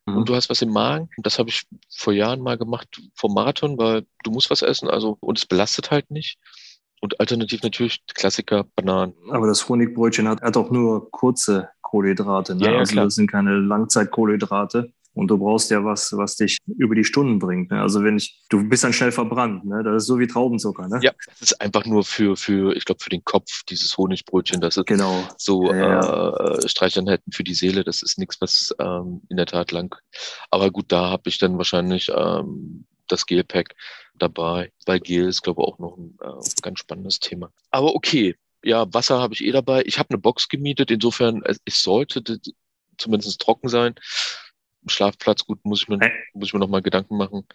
mhm. 0.06 0.18
und 0.18 0.28
du 0.28 0.34
hast 0.34 0.48
was 0.48 0.62
im 0.62 0.70
Magen. 0.70 1.10
Das 1.18 1.38
habe 1.38 1.50
ich 1.50 1.64
vor 1.94 2.12
Jahren 2.12 2.40
mal 2.40 2.56
gemacht 2.56 2.88
vom 3.14 3.34
Marathon, 3.34 3.76
weil 3.76 4.06
du 4.24 4.30
musst 4.30 4.50
was 4.50 4.62
essen, 4.62 4.88
also 4.88 5.18
und 5.20 5.38
es 5.38 5.46
belastet 5.46 5.90
halt 5.90 6.10
nicht. 6.10 6.38
Und 7.02 7.18
alternativ 7.18 7.62
natürlich 7.62 8.02
Klassiker, 8.14 8.64
Bananen. 8.76 9.14
Aber 9.30 9.46
das 9.46 9.68
Honigbrötchen 9.68 10.28
hat, 10.28 10.42
hat 10.42 10.56
auch 10.56 10.70
nur 10.70 11.10
kurze 11.10 11.70
Kohlenhydrate. 11.80 12.54
Ne? 12.54 12.64
Ja, 12.64 12.72
ja, 12.72 12.78
also 12.78 12.94
das 12.94 13.14
sind 13.14 13.30
keine 13.30 13.56
Langzeitkohlenhydrate. 13.56 14.92
Und 15.20 15.28
du 15.28 15.36
brauchst 15.36 15.70
ja 15.70 15.84
was, 15.84 16.16
was 16.16 16.36
dich 16.36 16.56
über 16.78 16.94
die 16.94 17.04
Stunden 17.04 17.38
bringt. 17.38 17.70
Ne? 17.70 17.82
Also 17.82 18.02
wenn 18.02 18.16
ich, 18.16 18.40
du 18.48 18.66
bist 18.66 18.84
dann 18.84 18.94
schnell 18.94 19.12
verbrannt, 19.12 19.66
ne? 19.66 19.82
Das 19.82 20.04
ist 20.04 20.06
so 20.06 20.18
wie 20.18 20.26
Traubenzucker, 20.26 20.88
ne? 20.88 20.98
Ja, 21.02 21.12
das 21.26 21.42
ist 21.42 21.60
einfach 21.60 21.84
nur 21.84 22.04
für, 22.04 22.38
für, 22.38 22.74
ich 22.74 22.86
glaube, 22.86 23.04
für 23.04 23.10
den 23.10 23.22
Kopf, 23.22 23.62
dieses 23.68 23.98
Honigbrötchen, 23.98 24.62
das 24.62 24.78
ist 24.78 24.86
genau. 24.86 25.22
so 25.36 25.70
ja, 25.74 26.30
äh, 26.30 26.66
Streichanheiten 26.66 27.34
für 27.34 27.44
die 27.44 27.52
Seele, 27.52 27.84
das 27.84 28.00
ist 28.00 28.18
nichts, 28.18 28.40
was 28.40 28.74
ähm, 28.78 29.20
in 29.28 29.36
der 29.36 29.44
Tat 29.44 29.72
lang. 29.72 29.94
Aber 30.50 30.70
gut, 30.70 30.86
da 30.88 31.10
habe 31.10 31.24
ich 31.26 31.36
dann 31.36 31.58
wahrscheinlich 31.58 32.10
ähm, 32.16 32.86
das 33.06 33.26
Gelpack 33.26 33.74
dabei. 34.14 34.72
Weil 34.86 35.00
Gel 35.00 35.28
ist, 35.28 35.42
glaube 35.42 35.60
ich, 35.60 35.68
auch 35.68 35.78
noch 35.78 35.98
ein 35.98 36.16
äh, 36.22 36.48
ganz 36.62 36.78
spannendes 36.78 37.20
Thema. 37.20 37.50
Aber 37.70 37.94
okay, 37.94 38.36
ja, 38.64 38.90
Wasser 38.94 39.20
habe 39.20 39.34
ich 39.34 39.44
eh 39.44 39.52
dabei. 39.52 39.82
Ich 39.84 39.98
habe 39.98 40.08
eine 40.08 40.18
Box 40.18 40.48
gemietet, 40.48 40.90
insofern, 40.90 41.42
es 41.44 41.82
sollte 41.82 42.22
zumindest 42.96 43.38
trocken 43.38 43.68
sein. 43.68 43.94
Schlafplatz, 44.86 45.44
gut, 45.44 45.58
muss 45.64 45.82
ich 45.82 45.88
mir, 45.88 45.98
muss 46.34 46.48
ich 46.48 46.54
mir 46.54 46.60
noch 46.60 46.68
mal 46.68 46.82
Gedanken 46.82 47.16
machen. 47.16 47.46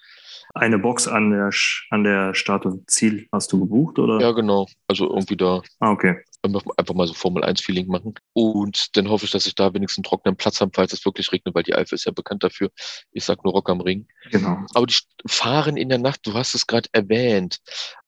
Eine 0.54 0.78
Box 0.78 1.08
an 1.08 1.32
der, 1.32 1.50
an 1.90 2.04
der 2.04 2.34
Start 2.34 2.66
und 2.66 2.90
Ziel 2.90 3.28
hast 3.32 3.52
du 3.52 3.60
gebucht, 3.60 4.00
oder? 4.00 4.20
Ja, 4.22 4.32
genau. 4.32 4.68
Also 4.88 5.10
irgendwie 5.10 5.36
da. 5.38 5.62
Ah, 5.80 5.92
okay. 5.92 6.22
Einfach 6.44 6.94
mal 6.94 7.08
so 7.08 7.16
Formel 7.16 7.44
1-Feeling 7.44 7.88
machen. 7.88 8.14
Und 8.34 8.96
dann 8.96 9.10
hoffe 9.10 9.26
ich, 9.26 9.32
dass 9.32 9.48
ich 9.48 9.56
da 9.56 9.74
wenigstens 9.74 9.98
einen 9.98 10.10
trockenen 10.10 10.38
Platz 10.38 10.62
habe, 10.62 10.72
falls 10.76 10.94
es 10.94 11.04
wirklich 11.04 11.32
regnet, 11.32 11.56
weil 11.56 11.64
die 11.64 11.74
Eifel 11.74 11.96
ist 11.96 12.06
ja 12.06 12.12
bekannt 12.12 12.44
dafür. 12.44 12.70
Ich 13.12 13.26
sag 13.26 13.44
nur 13.44 13.54
Rock 13.54 13.70
am 13.70 13.82
Ring. 13.82 14.08
Genau. 14.30 14.60
Aber 14.76 14.86
die 14.86 14.96
Fahren 15.26 15.76
in 15.76 15.90
der 15.90 15.98
Nacht, 15.98 16.20
du 16.28 16.36
hast 16.36 16.54
es 16.54 16.68
gerade 16.68 16.88
erwähnt. 16.92 17.58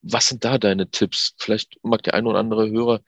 Was 0.04 0.28
sind 0.28 0.46
da 0.46 0.60
deine 0.60 0.92
Tipps? 0.92 1.34
Vielleicht 1.40 1.80
mag 1.82 2.04
der 2.04 2.14
eine 2.14 2.30
oder 2.30 2.40
andere 2.40 2.70
Hörer 2.70 3.02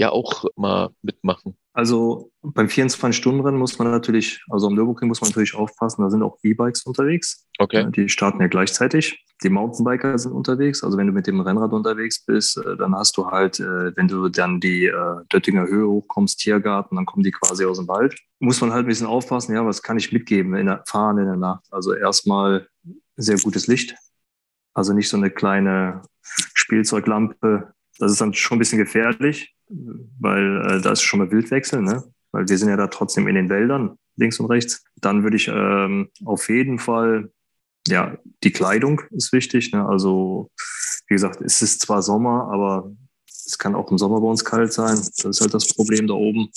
ja 0.00 0.10
auch 0.10 0.46
mal 0.56 0.88
mitmachen. 1.02 1.56
Also 1.72 2.32
beim 2.42 2.66
24-Stunden-Rennen 2.66 3.58
muss 3.58 3.78
man 3.78 3.90
natürlich, 3.90 4.42
also 4.48 4.66
am 4.66 4.74
Nürburgring 4.74 5.08
muss 5.08 5.20
man 5.20 5.30
natürlich 5.30 5.54
aufpassen, 5.54 6.02
da 6.02 6.10
sind 6.10 6.22
auch 6.22 6.38
E-Bikes 6.42 6.82
unterwegs. 6.84 7.46
Okay. 7.58 7.88
Die 7.90 8.08
starten 8.08 8.40
ja 8.40 8.48
gleichzeitig. 8.48 9.24
Die 9.42 9.50
Mountainbiker 9.50 10.18
sind 10.18 10.32
unterwegs. 10.32 10.82
Also 10.82 10.98
wenn 10.98 11.06
du 11.06 11.12
mit 11.12 11.26
dem 11.26 11.40
Rennrad 11.40 11.72
unterwegs 11.72 12.24
bist, 12.24 12.56
äh, 12.56 12.76
dann 12.76 12.94
hast 12.94 13.16
du 13.16 13.26
halt, 13.26 13.60
äh, 13.60 13.94
wenn 13.96 14.08
du 14.08 14.28
dann 14.28 14.58
die 14.58 14.86
äh, 14.86 15.24
Döttinger 15.32 15.66
Höhe 15.66 15.86
hochkommst, 15.86 16.38
Tiergarten, 16.38 16.96
dann 16.96 17.06
kommen 17.06 17.22
die 17.22 17.30
quasi 17.30 17.64
aus 17.64 17.78
dem 17.78 17.88
Wald. 17.88 18.18
Muss 18.38 18.60
man 18.60 18.72
halt 18.72 18.86
ein 18.86 18.88
bisschen 18.88 19.06
aufpassen, 19.06 19.54
ja, 19.54 19.64
was 19.64 19.82
kann 19.82 19.98
ich 19.98 20.12
mitgeben 20.12 20.54
in 20.54 20.66
der 20.66 20.82
Fahren 20.86 21.18
in 21.18 21.26
der 21.26 21.36
Nacht? 21.36 21.66
Also 21.70 21.94
erstmal 21.94 22.66
sehr 23.16 23.38
gutes 23.38 23.66
Licht. 23.66 23.94
Also 24.74 24.92
nicht 24.94 25.08
so 25.08 25.18
eine 25.18 25.30
kleine 25.30 26.02
Spielzeuglampe. 26.22 27.74
Das 28.00 28.12
ist 28.12 28.20
dann 28.20 28.34
schon 28.34 28.56
ein 28.56 28.58
bisschen 28.58 28.78
gefährlich 28.78 29.54
weil 30.18 30.66
äh, 30.66 30.80
da 30.80 30.92
ist 30.92 31.02
schon 31.02 31.20
mal 31.20 31.30
Wildwechsel, 31.30 31.82
ne? 31.82 32.02
weil 32.32 32.48
wir 32.48 32.58
sind 32.58 32.68
ja 32.68 32.76
da 32.76 32.88
trotzdem 32.88 33.28
in 33.28 33.34
den 33.34 33.48
Wäldern, 33.48 33.98
links 34.16 34.40
und 34.40 34.46
rechts. 34.46 34.84
Dann 35.00 35.22
würde 35.22 35.36
ich 35.36 35.48
ähm, 35.48 36.10
auf 36.24 36.48
jeden 36.48 36.78
Fall, 36.78 37.32
ja, 37.88 38.16
die 38.42 38.52
Kleidung 38.52 39.00
ist 39.10 39.32
wichtig. 39.32 39.72
Ne? 39.72 39.86
Also, 39.86 40.50
wie 41.06 41.14
gesagt, 41.14 41.40
es 41.40 41.62
ist 41.62 41.82
zwar 41.82 42.02
Sommer, 42.02 42.48
aber 42.52 42.92
es 43.26 43.58
kann 43.58 43.74
auch 43.74 43.90
im 43.90 43.98
Sommer 43.98 44.20
bei 44.20 44.28
uns 44.28 44.44
kalt 44.44 44.72
sein. 44.72 44.96
Das 44.96 45.24
ist 45.24 45.40
halt 45.40 45.54
das 45.54 45.68
Problem 45.74 46.06
da 46.06 46.14
oben. 46.14 46.50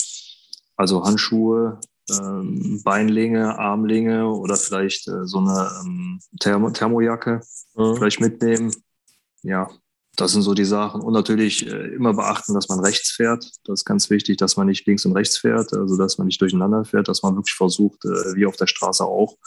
Also 0.76 1.04
Handschuhe, 1.04 1.80
ähm, 2.10 2.82
Beinlinge, 2.84 3.58
Armlinge 3.58 4.28
oder 4.28 4.56
vielleicht 4.56 5.08
äh, 5.08 5.26
so 5.26 5.40
eine 5.40 5.70
ähm, 5.84 6.20
Thermo 6.40 6.72
Thermojacke 6.72 7.42
mhm. 7.76 7.96
vielleicht 7.96 8.20
mitnehmen. 8.20 8.72
Ja, 9.44 9.70
das 10.16 10.32
sind 10.32 10.44
so 10.44 10.54
die 10.54 10.66
Sachen. 10.66 11.02
Und 11.02 11.14
natürlich 11.14 11.68
äh, 11.68 11.88
immer 11.96 12.14
beachten, 12.14 12.54
dass 12.54 12.70
man 12.70 12.80
rechts 12.80 13.12
fährt. 13.12 13.50
Das 13.66 13.82
ist 13.82 13.86
ganz 13.86 14.10
wichtig, 14.10 14.38
dass 14.38 14.58
man 14.58 14.68
nicht 14.68 14.86
links 14.86 15.06
und 15.06 15.14
rechts 15.14 15.38
fährt, 15.38 15.74
also 15.74 15.98
dass 15.98 16.18
man 16.18 16.28
nicht 16.28 16.40
durcheinander 16.42 16.86
fährt, 16.86 17.08
dass 17.08 17.24
man 17.24 17.36
wirklich 17.36 17.56
versucht, 17.56 18.06
äh, 18.06 18.36
wie 18.36 18.46
auf 18.46 18.56
der 18.56 18.68
Straße 18.68 19.04
auch, 19.04 19.38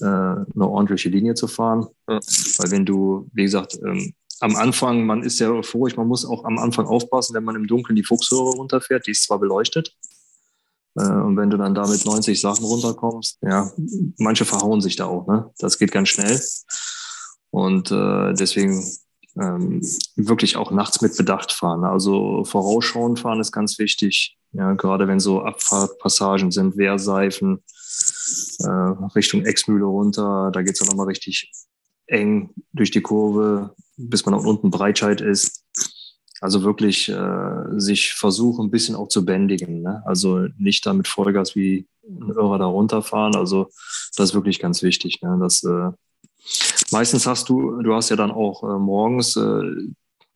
äh, 0.00 0.04
eine 0.04 0.46
ordentliche 0.56 1.08
Linie 1.08 1.34
zu 1.34 1.46
fahren. 1.46 1.86
Ja. 2.08 2.18
Weil 2.58 2.70
wenn 2.70 2.86
du, 2.86 3.28
wie 3.32 3.44
gesagt, 3.44 3.78
ähm, 3.84 4.14
am 4.40 4.56
Anfang, 4.56 5.04
man 5.04 5.22
ist 5.22 5.38
ja 5.38 5.50
euphorisch, 5.50 5.96
man 5.96 6.08
muss 6.08 6.24
auch 6.24 6.44
am 6.44 6.58
Anfang 6.58 6.86
aufpassen, 6.86 7.34
wenn 7.34 7.44
man 7.44 7.56
im 7.56 7.66
Dunkeln 7.66 7.94
die 7.94 8.04
Fuchshöhe 8.04 8.38
runterfährt, 8.38 9.06
die 9.06 9.10
ist 9.12 9.24
zwar 9.24 9.38
beleuchtet, 9.38 9.94
und 10.94 11.36
wenn 11.36 11.50
du 11.50 11.56
dann 11.56 11.74
da 11.74 11.86
mit 11.86 12.04
90 12.04 12.40
Sachen 12.40 12.64
runterkommst, 12.64 13.38
ja, 13.42 13.70
manche 14.18 14.44
verhauen 14.44 14.80
sich 14.80 14.96
da 14.96 15.06
auch, 15.06 15.26
ne? 15.28 15.50
Das 15.58 15.78
geht 15.78 15.92
ganz 15.92 16.08
schnell. 16.08 16.40
Und 17.50 17.92
äh, 17.92 18.34
deswegen 18.34 18.84
ähm, 19.40 19.80
wirklich 20.16 20.56
auch 20.56 20.70
nachts 20.70 21.00
mit 21.00 21.16
Bedacht 21.16 21.52
fahren. 21.52 21.84
Also 21.84 22.44
vorausschauend 22.44 23.20
fahren 23.20 23.40
ist 23.40 23.52
ganz 23.52 23.78
wichtig. 23.78 24.36
Ja, 24.52 24.74
gerade 24.74 25.08
wenn 25.08 25.20
so 25.20 25.42
Abfahrtpassagen 25.42 26.50
sind, 26.50 26.76
Wehrseifen, 26.76 27.62
äh, 28.60 28.68
Richtung 29.14 29.44
Exmühle 29.44 29.84
runter, 29.84 30.50
da 30.52 30.62
geht 30.62 30.74
es 30.74 30.80
dann 30.80 30.88
nochmal 30.88 31.06
richtig 31.06 31.50
eng 32.06 32.50
durch 32.72 32.90
die 32.90 33.00
Kurve, 33.00 33.74
bis 33.96 34.26
man 34.26 34.34
auch 34.34 34.44
unten 34.44 34.70
Breitscheid 34.70 35.20
ist. 35.20 35.64
Also 36.40 36.62
wirklich 36.62 37.08
äh, 37.08 37.64
sich 37.76 38.14
versuchen, 38.14 38.66
ein 38.66 38.70
bisschen 38.70 38.96
auch 38.96 39.08
zu 39.08 39.24
bändigen. 39.24 39.82
Ne? 39.82 40.02
Also 40.06 40.46
nicht 40.58 40.84
damit 40.86 41.06
Vollgas 41.06 41.54
wie 41.54 41.86
ein 42.02 42.30
Irrer 42.30 42.58
da 42.58 42.64
runterfahren. 42.64 43.36
Also 43.36 43.68
das 44.16 44.30
ist 44.30 44.34
wirklich 44.34 44.58
ganz 44.58 44.82
wichtig. 44.82 45.20
Ne? 45.22 45.38
Das, 45.38 45.62
äh, 45.62 45.90
meistens 46.90 47.26
hast 47.26 47.48
du, 47.48 47.82
du 47.82 47.94
hast 47.94 48.10
ja 48.10 48.16
dann 48.16 48.30
auch 48.30 48.62
äh, 48.62 48.78
morgens, 48.78 49.36
äh, 49.36 49.62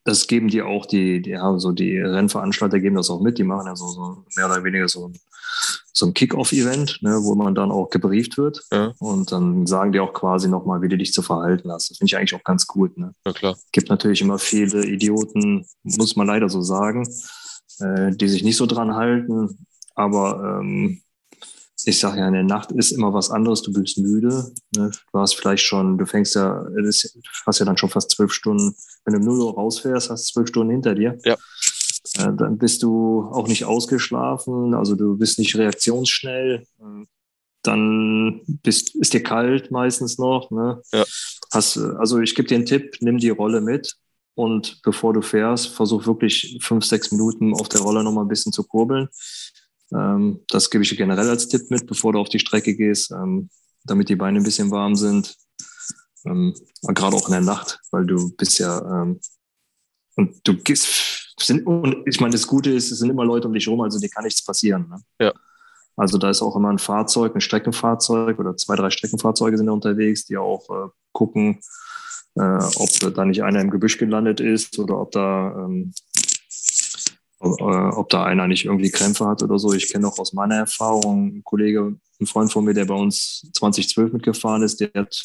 das 0.04 0.26
geben 0.26 0.48
die 0.48 0.62
auch 0.62 0.86
die, 0.86 1.22
die, 1.22 1.30
ja, 1.30 1.58
so 1.58 1.72
die 1.72 1.98
Rennveranstalter 1.98 2.78
geben 2.78 2.96
das 2.96 3.10
auch 3.10 3.20
mit. 3.20 3.38
Die 3.38 3.44
machen 3.44 3.66
ja 3.66 3.74
so, 3.74 3.86
so 3.88 4.24
mehr 4.36 4.46
oder 4.46 4.62
weniger 4.62 4.88
so 4.88 5.08
ein 5.08 5.18
so 5.92 6.06
ein 6.06 6.14
Kick-Off-Event, 6.14 6.98
ne, 7.02 7.20
wo 7.22 7.36
man 7.36 7.54
dann 7.54 7.70
auch 7.70 7.88
gebrieft 7.88 8.36
wird. 8.36 8.62
Ja. 8.72 8.92
Und 8.98 9.30
dann 9.30 9.66
sagen 9.66 9.92
die 9.92 10.00
auch 10.00 10.12
quasi 10.12 10.48
nochmal, 10.48 10.82
wie 10.82 10.88
du 10.88 10.98
dich 10.98 11.12
zu 11.12 11.22
verhalten 11.22 11.70
hast. 11.70 11.90
Das 11.90 11.98
finde 11.98 12.08
ich 12.08 12.16
eigentlich 12.16 12.34
auch 12.34 12.42
ganz 12.42 12.66
gut. 12.66 12.98
Ne? 12.98 13.14
Ja, 13.24 13.32
klar. 13.32 13.56
Gibt 13.70 13.90
natürlich 13.90 14.20
immer 14.20 14.38
viele 14.38 14.84
Idioten, 14.84 15.64
muss 15.84 16.16
man 16.16 16.26
leider 16.26 16.48
so 16.48 16.62
sagen, 16.62 17.08
äh, 17.78 18.10
die 18.10 18.28
sich 18.28 18.42
nicht 18.42 18.56
so 18.56 18.66
dran 18.66 18.94
halten. 18.96 19.66
Aber 19.94 20.60
ähm, 20.60 21.00
ich 21.86 21.98
sage 21.98 22.20
ja, 22.20 22.28
in 22.28 22.34
der 22.34 22.42
Nacht 22.42 22.72
ist 22.72 22.92
immer 22.92 23.12
was 23.12 23.30
anderes. 23.30 23.62
Du 23.62 23.72
bist 23.72 23.98
müde. 23.98 24.52
Ne? 24.76 24.90
Du 25.12 25.18
hast 25.18 25.34
vielleicht 25.34 25.64
schon, 25.64 25.98
du 25.98 26.06
fängst 26.06 26.34
ja, 26.34 26.64
du 26.64 26.90
hast 27.46 27.58
ja 27.58 27.66
dann 27.66 27.76
schon 27.76 27.90
fast 27.90 28.10
zwölf 28.10 28.32
Stunden. 28.32 28.74
Wenn 29.04 29.14
du 29.14 29.20
im 29.20 29.26
0 29.26 29.40
Uhr 29.40 29.54
rausfährst, 29.54 30.10
hast 30.10 30.28
du 30.28 30.32
zwölf 30.32 30.48
Stunden 30.48 30.70
hinter 30.70 30.94
dir. 30.94 31.18
Ja. 31.24 31.34
Äh, 32.18 32.32
dann 32.36 32.58
bist 32.58 32.82
du 32.82 33.22
auch 33.32 33.48
nicht 33.48 33.64
ausgeschlafen, 33.64 34.74
also 34.74 34.94
du 34.94 35.16
bist 35.16 35.38
nicht 35.38 35.56
reaktionsschnell. 35.56 36.66
Dann 37.62 38.42
bist, 38.46 38.94
ist 38.94 39.14
dir 39.14 39.22
kalt 39.22 39.70
meistens 39.70 40.18
noch. 40.18 40.50
Ne? 40.50 40.82
Ja. 40.92 41.04
Hast, 41.52 41.78
also 41.78 42.20
ich 42.20 42.34
gebe 42.34 42.48
dir 42.48 42.56
einen 42.56 42.66
Tipp, 42.66 42.96
nimm 43.00 43.18
die 43.18 43.30
Rolle 43.30 43.60
mit 43.60 43.96
und 44.34 44.82
bevor 44.82 45.12
du 45.12 45.22
fährst, 45.22 45.68
versuch 45.68 46.06
wirklich 46.06 46.58
fünf, 46.60 46.84
sechs 46.84 47.12
Minuten 47.12 47.54
auf 47.54 47.68
der 47.68 47.80
Rolle 47.80 48.04
noch 48.04 48.12
mal 48.12 48.22
ein 48.22 48.28
bisschen 48.28 48.52
zu 48.52 48.64
kurbeln. 48.64 49.08
Ähm, 49.92 50.40
das 50.48 50.70
gebe 50.70 50.82
ich 50.82 50.90
dir 50.90 50.96
generell 50.96 51.28
als 51.28 51.48
Tipp 51.48 51.70
mit, 51.70 51.86
bevor 51.86 52.12
du 52.12 52.18
auf 52.18 52.28
die 52.28 52.38
Strecke 52.38 52.74
gehst, 52.74 53.10
ähm, 53.10 53.50
damit 53.84 54.08
die 54.08 54.16
Beine 54.16 54.38
ein 54.38 54.44
bisschen 54.44 54.70
warm 54.70 54.96
sind. 54.96 55.36
Ähm, 56.26 56.54
gerade 56.82 57.16
auch 57.16 57.26
in 57.26 57.32
der 57.32 57.40
Nacht, 57.42 57.80
weil 57.90 58.06
du 58.06 58.30
bist 58.36 58.58
ja 58.58 58.78
ähm, 58.80 59.20
und 60.16 60.40
du 60.44 60.56
gehst 60.56 61.34
sind, 61.40 61.66
und 61.66 62.06
ich 62.06 62.20
meine, 62.20 62.32
das 62.32 62.46
Gute 62.46 62.70
ist, 62.70 62.90
es 62.90 62.98
sind 62.98 63.10
immer 63.10 63.24
Leute 63.24 63.48
um 63.48 63.54
dich 63.54 63.68
rum, 63.68 63.80
also 63.80 63.98
dir 63.98 64.08
kann 64.08 64.24
nichts 64.24 64.44
passieren. 64.44 64.88
Ne? 64.88 64.96
Ja. 65.20 65.32
Also 65.96 66.18
da 66.18 66.30
ist 66.30 66.42
auch 66.42 66.56
immer 66.56 66.70
ein 66.70 66.78
Fahrzeug, 66.78 67.34
ein 67.34 67.40
Streckenfahrzeug 67.40 68.38
oder 68.38 68.56
zwei, 68.56 68.76
drei 68.76 68.90
Streckenfahrzeuge 68.90 69.56
sind 69.56 69.66
da 69.66 69.72
unterwegs, 69.72 70.24
die 70.24 70.36
auch 70.36 70.68
äh, 70.70 70.88
gucken, 71.12 71.60
äh, 72.36 72.58
ob 72.76 73.14
da 73.14 73.24
nicht 73.24 73.42
einer 73.42 73.60
im 73.60 73.70
Gebüsch 73.70 73.98
gelandet 73.98 74.40
ist 74.40 74.78
oder 74.78 75.00
ob 75.00 75.12
da, 75.12 75.54
ähm, 75.56 75.92
äh, 77.44 77.96
ob 77.96 78.08
da 78.10 78.24
einer 78.24 78.46
nicht 78.46 78.64
irgendwie 78.64 78.90
Krämpfe 78.90 79.26
hat 79.26 79.42
oder 79.42 79.58
so. 79.58 79.72
Ich 79.72 79.92
kenne 79.92 80.08
auch 80.08 80.18
aus 80.18 80.32
meiner 80.32 80.56
Erfahrung 80.56 81.30
einen 81.30 81.44
Kollege, 81.44 81.96
ein 82.20 82.26
Freund 82.26 82.52
von 82.52 82.64
mir, 82.64 82.74
der 82.74 82.84
bei 82.84 82.94
uns 82.94 83.48
2012 83.52 84.12
mitgefahren 84.12 84.62
ist, 84.62 84.80
der 84.80 84.90
hat 84.94 85.20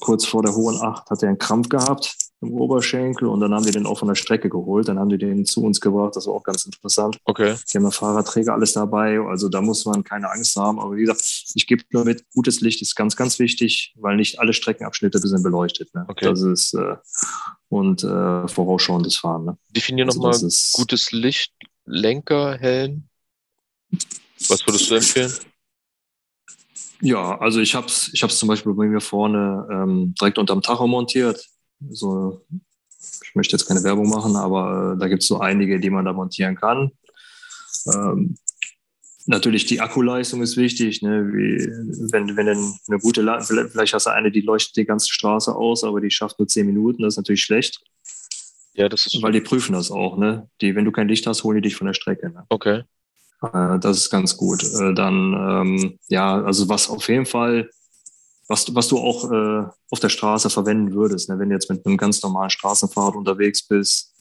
kurz 0.00 0.26
vor 0.26 0.42
der 0.42 0.54
hohen 0.54 0.80
Acht 0.80 1.08
hat 1.10 1.22
er 1.22 1.30
einen 1.30 1.38
Krampf 1.38 1.68
gehabt 1.68 2.16
im 2.40 2.52
Oberschenkel 2.52 3.28
und 3.28 3.40
dann 3.40 3.54
haben 3.54 3.64
die 3.64 3.70
den 3.70 3.86
auch 3.86 3.98
von 3.98 4.08
der 4.08 4.14
Strecke 4.14 4.48
geholt. 4.48 4.88
Dann 4.88 4.98
haben 4.98 5.08
die 5.08 5.18
den 5.18 5.44
zu 5.46 5.62
uns 5.62 5.80
gebracht. 5.80 6.16
Das 6.16 6.26
war 6.26 6.34
auch 6.34 6.42
ganz 6.42 6.64
interessant. 6.64 7.18
Okay. 7.24 7.56
Die 7.72 7.78
haben 7.78 7.90
Fahrradträger, 7.90 8.52
alles 8.52 8.74
dabei. 8.74 9.18
Also 9.20 9.48
da 9.48 9.60
muss 9.60 9.84
man 9.84 10.04
keine 10.04 10.30
Angst 10.30 10.56
haben. 10.56 10.78
Aber 10.78 10.96
wie 10.96 11.02
gesagt, 11.02 11.22
ich 11.54 11.66
gebe 11.66 11.84
nur 11.90 12.04
mit, 12.04 12.24
gutes 12.34 12.60
Licht 12.60 12.82
ist 12.82 12.94
ganz, 12.94 13.16
ganz 13.16 13.38
wichtig, 13.38 13.94
weil 13.96 14.16
nicht 14.16 14.40
alle 14.40 14.52
Streckenabschnitte 14.52 15.18
sind 15.18 15.42
beleuchtet. 15.42 15.94
Ne? 15.94 16.04
Okay. 16.08 16.26
Das 16.26 16.42
ist 16.42 16.74
äh, 16.74 16.96
und 17.68 18.04
äh, 18.04 18.48
vorausschauendes 18.48 19.16
Fahren. 19.16 19.46
Ne? 19.46 19.58
Definier 19.70 20.06
also 20.06 20.20
nochmal 20.20 20.38
gutes 20.74 21.12
Licht, 21.12 21.52
Lenker, 21.86 22.58
Helm. 22.58 23.08
Was 24.48 24.66
würdest 24.66 24.90
du 24.90 24.96
empfehlen? 24.96 25.32
Ja, 27.00 27.38
also 27.38 27.60
ich 27.60 27.74
habe 27.74 27.86
es 27.86 28.10
ich 28.12 28.22
hab's 28.22 28.38
zum 28.38 28.48
Beispiel 28.48 28.72
bei 28.72 28.86
mir 28.86 29.00
vorne 29.00 29.66
ähm, 29.70 30.14
direkt 30.18 30.38
unterm 30.38 30.62
Tacho 30.62 30.86
montiert. 30.86 31.44
So, 31.90 32.44
ich 33.22 33.34
möchte 33.34 33.56
jetzt 33.56 33.66
keine 33.66 33.82
Werbung 33.82 34.08
machen, 34.08 34.36
aber 34.36 34.94
äh, 34.94 35.00
da 35.00 35.08
gibt 35.08 35.22
es 35.22 35.28
so 35.28 35.40
einige, 35.40 35.80
die 35.80 35.90
man 35.90 36.04
da 36.04 36.12
montieren 36.12 36.56
kann. 36.56 36.92
Ähm, 37.92 38.36
natürlich 39.26 39.66
die 39.66 39.80
Akkuleistung 39.80 40.42
ist 40.42 40.56
wichtig. 40.56 41.02
Ne? 41.02 41.26
Wie, 41.32 41.66
wenn, 42.12 42.36
wenn 42.36 42.48
eine 42.48 42.98
gute, 43.00 43.22
vielleicht 43.70 43.94
hast 43.94 44.06
du 44.06 44.10
eine, 44.10 44.30
die 44.30 44.40
leuchtet 44.40 44.76
die 44.76 44.84
ganze 44.84 45.08
Straße 45.12 45.54
aus, 45.54 45.84
aber 45.84 46.00
die 46.00 46.10
schafft 46.10 46.38
nur 46.38 46.48
zehn 46.48 46.66
Minuten, 46.66 47.02
das 47.02 47.14
ist 47.14 47.18
natürlich 47.18 47.42
schlecht. 47.42 47.82
Ja, 48.74 48.88
das 48.88 49.06
ist 49.06 49.22
Weil 49.22 49.32
die 49.32 49.40
prüfen 49.40 49.72
das 49.72 49.90
auch, 49.90 50.18
ne? 50.18 50.48
Die, 50.60 50.74
wenn 50.74 50.84
du 50.84 50.90
kein 50.90 51.06
Licht 51.06 51.26
hast, 51.28 51.44
holen 51.44 51.56
die 51.56 51.62
dich 51.62 51.76
von 51.76 51.86
der 51.86 51.94
Strecke. 51.94 52.30
Ne? 52.30 52.44
Okay. 52.48 52.82
Äh, 53.40 53.78
das 53.78 53.98
ist 53.98 54.10
ganz 54.10 54.36
gut. 54.36 54.64
Äh, 54.64 54.94
dann, 54.94 55.32
ähm, 55.32 55.98
ja, 56.08 56.42
also 56.42 56.68
was 56.68 56.90
auf 56.90 57.08
jeden 57.08 57.26
Fall, 57.26 57.70
was, 58.48 58.74
was 58.74 58.88
du 58.88 58.98
auch 58.98 59.30
äh, 59.30 59.66
auf 59.90 60.00
der 60.00 60.08
Straße 60.08 60.50
verwenden 60.50 60.94
würdest, 60.94 61.28
ne? 61.28 61.38
wenn 61.38 61.48
du 61.48 61.54
jetzt 61.54 61.70
mit 61.70 61.84
einem 61.86 61.96
ganz 61.96 62.22
normalen 62.22 62.50
Straßenfahrrad 62.50 63.16
unterwegs 63.16 63.66
bist, 63.66 64.14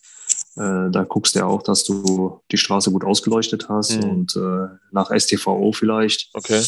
äh, 0.55 0.89
da 0.91 1.03
guckst 1.07 1.35
du 1.35 1.39
ja 1.39 1.45
auch, 1.45 1.63
dass 1.63 1.83
du 1.83 2.41
die 2.51 2.57
Straße 2.57 2.91
gut 2.91 3.03
ausgeleuchtet 3.03 3.69
hast 3.69 3.97
mhm. 3.97 4.09
und 4.09 4.35
äh, 4.35 4.67
nach 4.91 5.11
STVO 5.11 5.71
vielleicht. 5.71 6.29
Okay. 6.33 6.63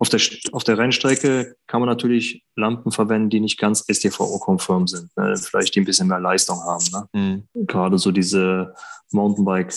Auf 0.00 0.08
der, 0.08 0.20
auf 0.52 0.62
der 0.62 0.78
Rennstrecke 0.78 1.56
kann 1.66 1.80
man 1.80 1.88
natürlich 1.88 2.44
Lampen 2.54 2.92
verwenden, 2.92 3.30
die 3.30 3.40
nicht 3.40 3.58
ganz 3.58 3.84
STVO-konform 3.90 4.86
sind. 4.86 5.10
Ne? 5.16 5.36
Vielleicht 5.36 5.74
die 5.74 5.80
ein 5.80 5.84
bisschen 5.84 6.06
mehr 6.06 6.20
Leistung 6.20 6.60
haben. 6.62 6.84
Ne? 6.92 7.08
Mhm. 7.54 7.66
Gerade 7.66 7.98
so 7.98 8.12
diese 8.12 8.74
Mountainbike 9.10 9.74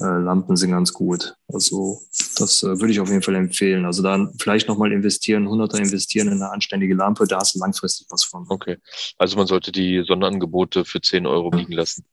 äh, 0.00 0.04
Lampen 0.04 0.56
sind 0.56 0.70
ganz 0.70 0.92
gut. 0.92 1.34
Also 1.52 2.00
das 2.40 2.62
äh, 2.62 2.80
würde 2.80 2.90
ich 2.90 3.00
auf 3.00 3.08
jeden 3.08 3.22
Fall 3.22 3.34
empfehlen. 3.34 3.84
Also 3.84 4.02
dann 4.02 4.34
vielleicht 4.40 4.68
nochmal 4.68 4.92
investieren, 4.92 5.46
100er 5.46 5.78
investieren 5.78 6.28
in 6.28 6.34
eine 6.34 6.50
anständige 6.50 6.94
Lampe, 6.94 7.26
da 7.26 7.38
hast 7.38 7.54
du 7.54 7.58
langfristig 7.58 8.06
was 8.10 8.24
von. 8.24 8.46
Okay, 8.48 8.78
also 9.18 9.36
man 9.36 9.46
sollte 9.46 9.72
die 9.72 10.02
Sonderangebote 10.06 10.84
für 10.84 11.00
10 11.00 11.26
Euro 11.26 11.50
liegen 11.50 11.72
lassen. 11.72 12.04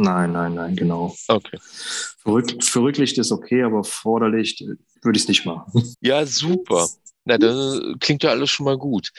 Nein, 0.00 0.30
nein, 0.30 0.54
nein, 0.54 0.76
genau. 0.76 1.14
Okay. 1.26 1.58
Für, 1.60 2.30
Rück, 2.30 2.62
für 2.62 2.82
Rücklicht 2.82 3.18
ist 3.18 3.32
okay, 3.32 3.64
aber 3.64 3.82
Vorderlicht 3.82 4.60
äh, 4.60 4.76
würde 5.02 5.16
ich 5.16 5.24
es 5.24 5.28
nicht 5.28 5.44
machen. 5.44 5.96
Ja, 6.00 6.24
super. 6.24 6.88
Na, 7.24 7.36
dann 7.36 7.96
klingt 7.98 8.22
ja 8.22 8.30
alles 8.30 8.48
schon 8.50 8.64
mal 8.64 8.78
gut. 8.78 9.10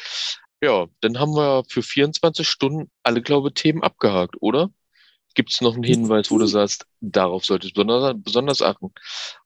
Ja, 0.62 0.88
dann 1.02 1.20
haben 1.20 1.36
wir 1.36 1.64
für 1.70 1.84
24 1.84 2.48
Stunden 2.48 2.90
alle, 3.04 3.22
glaube 3.22 3.54
Themen 3.54 3.84
abgehakt, 3.84 4.38
oder? 4.40 4.72
Gibt 5.36 5.54
es 5.54 5.62
noch 5.62 5.76
einen 5.76 5.84
Hinweis, 5.84 6.32
wo 6.32 6.38
du 6.38 6.48
sagst, 6.48 6.86
darauf 7.02 7.46
sollte 7.46 7.68
ich 7.68 7.74
besonders, 7.74 8.16
besonders 8.18 8.62
achten? 8.62 8.92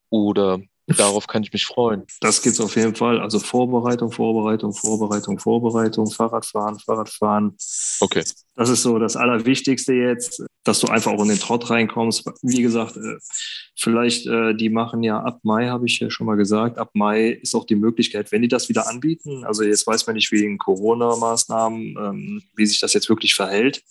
Oder 0.10 0.62
darauf 0.88 1.28
kann 1.28 1.43
ich 1.43 1.54
mich 1.54 1.65
freuen? 1.65 2.04
Das 2.19 2.41
gibt 2.41 2.56
es 2.56 2.62
auf 2.62 2.76
jeden 2.76 2.96
Fall. 2.96 3.19
Also 3.19 3.39
Vorbereitung, 3.39 4.12
Vorbereitung, 4.12 4.74
Vorbereitung, 4.74 5.39
Vorbereitung, 5.39 6.10
Fahrradfahren, 6.10 6.80
Fahrradfahren. 6.80 7.58
Okay. 8.00 8.24
Das 8.56 8.69
ist 8.69 8.84
so 8.84 9.00
das 9.00 9.15
Allerwichtigste 9.15 9.93
jetzt, 9.93 10.43
dass 10.63 10.80
du 10.80 10.88
einfach 10.88 11.12
auch 11.12 11.22
in 11.22 11.30
den 11.30 11.39
Trott 11.39 11.69
reinkommst. 11.69 12.26
Wie 12.41 12.62
gesagt, 12.62 12.98
äh, 12.98 13.17
vielleicht, 13.76 14.28
äh, 14.28 14.54
die 14.54 14.69
machen 14.69 15.04
ja 15.04 15.19
ab 15.19 15.39
Mai, 15.43 15.69
habe 15.69 15.86
ich 15.86 16.00
ja 16.00 16.10
schon 16.10 16.28
mal 16.28 16.36
gesagt, 16.36 16.78
ab 16.78 16.91
Mai 16.93 17.30
ist 17.30 17.56
auch 17.56 17.65
die 17.65 17.76
Möglichkeit, 17.76 18.32
wenn 18.32 18.41
die 18.41 18.48
das 18.48 18.69
wieder 18.69 18.88
anbieten, 18.88 19.43
also 19.46 19.63
jetzt 19.63 19.88
weiß 19.88 20.06
man 20.06 20.15
nicht 20.15 20.32
wegen 20.32 20.58
Corona-Maßnahmen, 20.58 21.96
ähm, 21.98 22.41
wie 22.56 22.65
sich 22.65 22.80
das 22.80 22.93
jetzt 22.93 23.10
wirklich 23.10 23.34
verhält, 23.34 23.84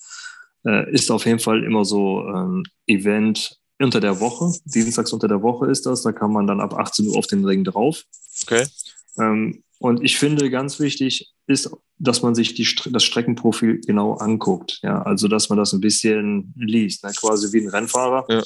äh, 0.64 0.90
ist 0.92 1.10
auf 1.10 1.26
jeden 1.26 1.40
Fall 1.40 1.64
immer 1.64 1.84
so 1.84 2.20
ein 2.20 2.34
ähm, 2.36 2.64
Event 2.86 3.61
unter 3.84 4.00
der 4.00 4.20
Woche, 4.20 4.52
dienstags 4.64 5.12
unter 5.12 5.28
der 5.28 5.42
Woche 5.42 5.66
ist 5.70 5.86
das, 5.86 6.02
da 6.02 6.12
kann 6.12 6.32
man 6.32 6.46
dann 6.46 6.60
ab 6.60 6.74
18 6.74 7.08
Uhr 7.08 7.16
auf 7.16 7.26
den 7.26 7.44
Ring 7.44 7.64
drauf. 7.64 8.02
Okay. 8.42 8.66
Ähm, 9.18 9.62
und 9.78 10.02
ich 10.04 10.16
finde, 10.16 10.48
ganz 10.50 10.78
wichtig 10.78 11.32
ist, 11.46 11.70
dass 11.98 12.22
man 12.22 12.34
sich 12.34 12.54
die, 12.54 12.66
das 12.90 13.04
Streckenprofil 13.04 13.80
genau 13.80 14.14
anguckt. 14.14 14.78
Ja, 14.82 15.02
also, 15.02 15.28
dass 15.28 15.48
man 15.48 15.58
das 15.58 15.72
ein 15.72 15.80
bisschen 15.80 16.54
liest, 16.56 17.04
ne? 17.04 17.12
quasi 17.16 17.52
wie 17.52 17.64
ein 17.64 17.68
Rennfahrer, 17.68 18.24
Ja. 18.28 18.42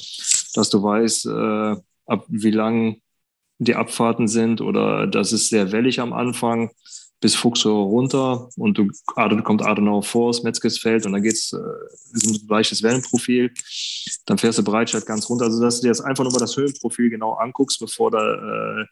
dass 0.55 0.69
du 0.69 0.81
weißt, 0.81 1.25
äh, 1.27 1.75
ab 2.07 2.25
wie 2.27 2.51
lang 2.51 3.01
die 3.59 3.75
Abfahrten 3.75 4.27
sind 4.27 4.61
oder 4.61 5.07
das 5.07 5.31
ist 5.31 5.49
sehr 5.49 5.71
wellig 5.71 5.99
am 5.99 6.13
Anfang 6.13 6.71
bis 7.19 7.35
Fuchsröhre 7.35 7.81
runter 7.81 8.49
und 8.57 8.77
du 8.77 8.91
Aden, 9.15 9.43
kommt 9.43 9.63
Adenauer 9.63 10.03
vor, 10.03 10.31
das 10.31 10.43
Metzgesfeld 10.43 11.05
und 11.05 11.13
dann 11.13 11.23
geht's 11.23 11.51
äh, 11.51 11.57
ein 11.57 12.39
leichtes 12.47 12.83
Wellenprofil. 12.83 13.51
Dann 14.25 14.37
fährst 14.37 14.59
du 14.59 14.63
Breitscheid 14.63 15.05
ganz 15.05 15.27
runter. 15.27 15.45
Also 15.45 15.59
dass 15.59 15.77
du 15.77 15.83
dir 15.83 15.87
jetzt 15.87 16.01
einfach 16.01 16.23
nur 16.23 16.33
mal 16.33 16.39
das 16.39 16.55
Höhenprofil 16.55 17.09
genau 17.09 17.33
anguckst, 17.33 17.79
bevor 17.79 18.11
da, 18.11 18.19
äh, 18.19 18.85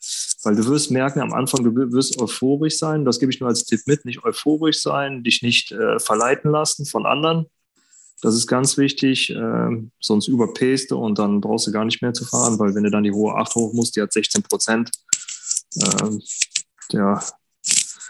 weil 0.44 0.56
du 0.56 0.66
wirst 0.66 0.90
merken 0.90 1.20
am 1.20 1.34
Anfang, 1.34 1.64
du 1.64 1.76
wirst 1.94 2.20
euphorisch 2.20 2.78
sein. 2.78 3.06
Das 3.06 3.20
gebe 3.20 3.32
ich 3.32 3.40
nur 3.40 3.50
als 3.50 3.66
Tipp 3.66 3.82
mit, 3.86 4.06
nicht 4.06 4.24
euphorisch 4.24 4.82
sein, 4.82 5.24
dich 5.24 5.44
nicht 5.44 5.72
äh, 5.72 6.00
verleiten 6.00 6.50
lassen 6.50 6.88
von 6.88 7.06
anderen. 7.06 7.46
Das 8.22 8.34
ist 8.34 8.48
ganz 8.48 8.78
wichtig, 8.78 9.30
äh, 9.30 9.70
sonst 10.00 10.28
überpäst 10.28 10.90
du 10.90 10.98
und 10.98 11.20
dann 11.20 11.42
brauchst 11.42 11.68
du 11.68 11.72
gar 11.72 11.86
nicht 11.86 12.02
mehr 12.02 12.14
zu 12.14 12.26
fahren, 12.26 12.58
weil 12.58 12.74
wenn 12.74 12.84
du 12.84 12.90
dann 12.90 13.04
die 13.04 13.12
hohe 13.12 13.36
8 13.36 13.54
hoch 13.54 13.74
musst, 13.74 13.96
die 13.96 14.02
hat 14.02 14.14
16 14.14 14.42
Prozent. 14.42 14.90
Ja, 16.92 17.22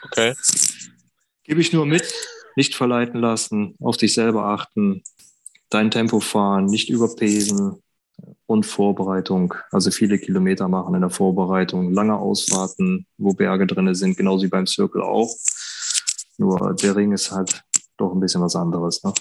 Okay. 0.05 0.33
Gebe 1.43 1.61
ich 1.61 1.73
nur 1.73 1.85
mit, 1.85 2.11
nicht 2.55 2.75
verleiten 2.75 3.19
lassen, 3.19 3.75
auf 3.79 3.97
dich 3.97 4.13
selber 4.13 4.45
achten, 4.45 5.03
dein 5.69 5.91
Tempo 5.91 6.19
fahren, 6.19 6.65
nicht 6.65 6.89
überpesen 6.89 7.81
und 8.45 8.65
Vorbereitung. 8.65 9.53
Also 9.71 9.91
viele 9.91 10.17
Kilometer 10.17 10.67
machen 10.67 10.95
in 10.95 11.01
der 11.01 11.09
Vorbereitung, 11.09 11.91
lange 11.91 12.17
Ausfahrten, 12.17 13.05
wo 13.17 13.33
Berge 13.33 13.67
drin 13.67 13.93
sind, 13.93 14.17
genauso 14.17 14.43
wie 14.43 14.49
beim 14.49 14.67
Circle 14.67 15.01
auch. 15.01 15.33
Nur 16.37 16.75
der 16.75 16.95
Ring 16.95 17.11
ist 17.11 17.31
halt 17.31 17.63
doch 17.97 18.13
ein 18.13 18.19
bisschen 18.19 18.41
was 18.41 18.55
anderes. 18.55 19.03
Ne? 19.03 19.13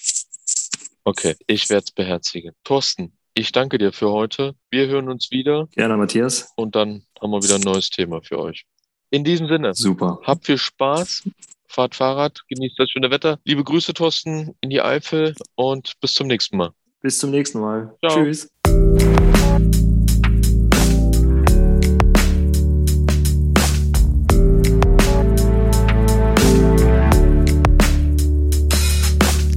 Okay, 1.04 1.36
ich 1.46 1.68
werde 1.70 1.84
es 1.84 1.92
beherzigen. 1.92 2.52
Thorsten, 2.64 3.16
ich 3.34 3.52
danke 3.52 3.78
dir 3.78 3.92
für 3.92 4.10
heute. 4.10 4.54
Wir 4.70 4.86
hören 4.86 5.08
uns 5.08 5.30
wieder 5.30 5.68
Gerne, 5.72 5.96
Matthias. 5.96 6.52
und 6.56 6.74
dann 6.74 7.04
haben 7.20 7.30
wir 7.30 7.42
wieder 7.42 7.56
ein 7.56 7.60
neues 7.60 7.90
Thema 7.90 8.22
für 8.22 8.38
euch. 8.38 8.66
In 9.14 9.22
diesem 9.22 9.46
Sinne, 9.46 9.74
Super. 9.74 10.18
habt 10.24 10.44
viel 10.44 10.59
Spaß, 10.59 11.22
fahrt 11.68 11.94
Fahrrad, 11.94 12.40
genießt 12.48 12.77
das 12.77 12.90
schöne 12.90 13.12
Wetter. 13.12 13.38
Liebe 13.44 13.62
Grüße, 13.62 13.94
Thorsten, 13.94 14.57
in 14.61 14.70
die 14.70 14.83
Eifel 14.83 15.37
und 15.55 15.92
bis 16.00 16.14
zum 16.14 16.27
nächsten 16.27 16.57
Mal. 16.57 16.72
Bis 17.00 17.20
zum 17.20 17.31
nächsten 17.31 17.61
Mal. 17.61 17.96
Ciao. 18.05 18.24
Tschüss. 18.24 18.50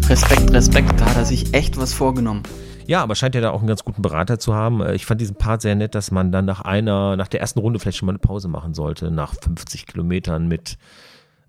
Respekt, 0.07 0.53
Respekt, 0.53 0.99
da 0.99 1.05
hat 1.07 1.17
er 1.17 1.25
sich 1.25 1.51
echt 1.55 1.77
was 1.77 1.95
vorgenommen. 1.95 2.43
Ja, 2.87 3.03
aber 3.03 3.15
scheint 3.15 3.35
ja 3.35 3.41
da 3.41 3.51
auch 3.51 3.59
einen 3.59 3.67
ganz 3.67 3.83
guten 3.83 4.01
Berater 4.01 4.39
zu 4.39 4.55
haben. 4.55 4.81
Äh, 4.81 4.95
Ich 4.95 5.05
fand 5.05 5.21
diesen 5.21 5.35
Part 5.35 5.61
sehr 5.61 5.75
nett, 5.75 5.93
dass 5.93 6.09
man 6.09 6.31
dann 6.31 6.45
nach 6.45 6.61
einer, 6.61 7.15
nach 7.17 7.27
der 7.27 7.41
ersten 7.41 7.59
Runde 7.59 7.79
vielleicht 7.79 7.97
schon 7.97 8.07
mal 8.07 8.13
eine 8.13 8.19
Pause 8.19 8.47
machen 8.47 8.73
sollte, 8.73 9.11
nach 9.11 9.35
50 9.35 9.85
Kilometern 9.85 10.47
mit 10.47 10.77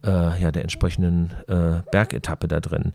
äh, 0.04 0.40
ja, 0.42 0.50
der 0.50 0.62
entsprechenden 0.62 1.32
äh, 1.46 1.82
Bergetappe 1.90 2.48
da 2.48 2.60
drin. 2.60 2.92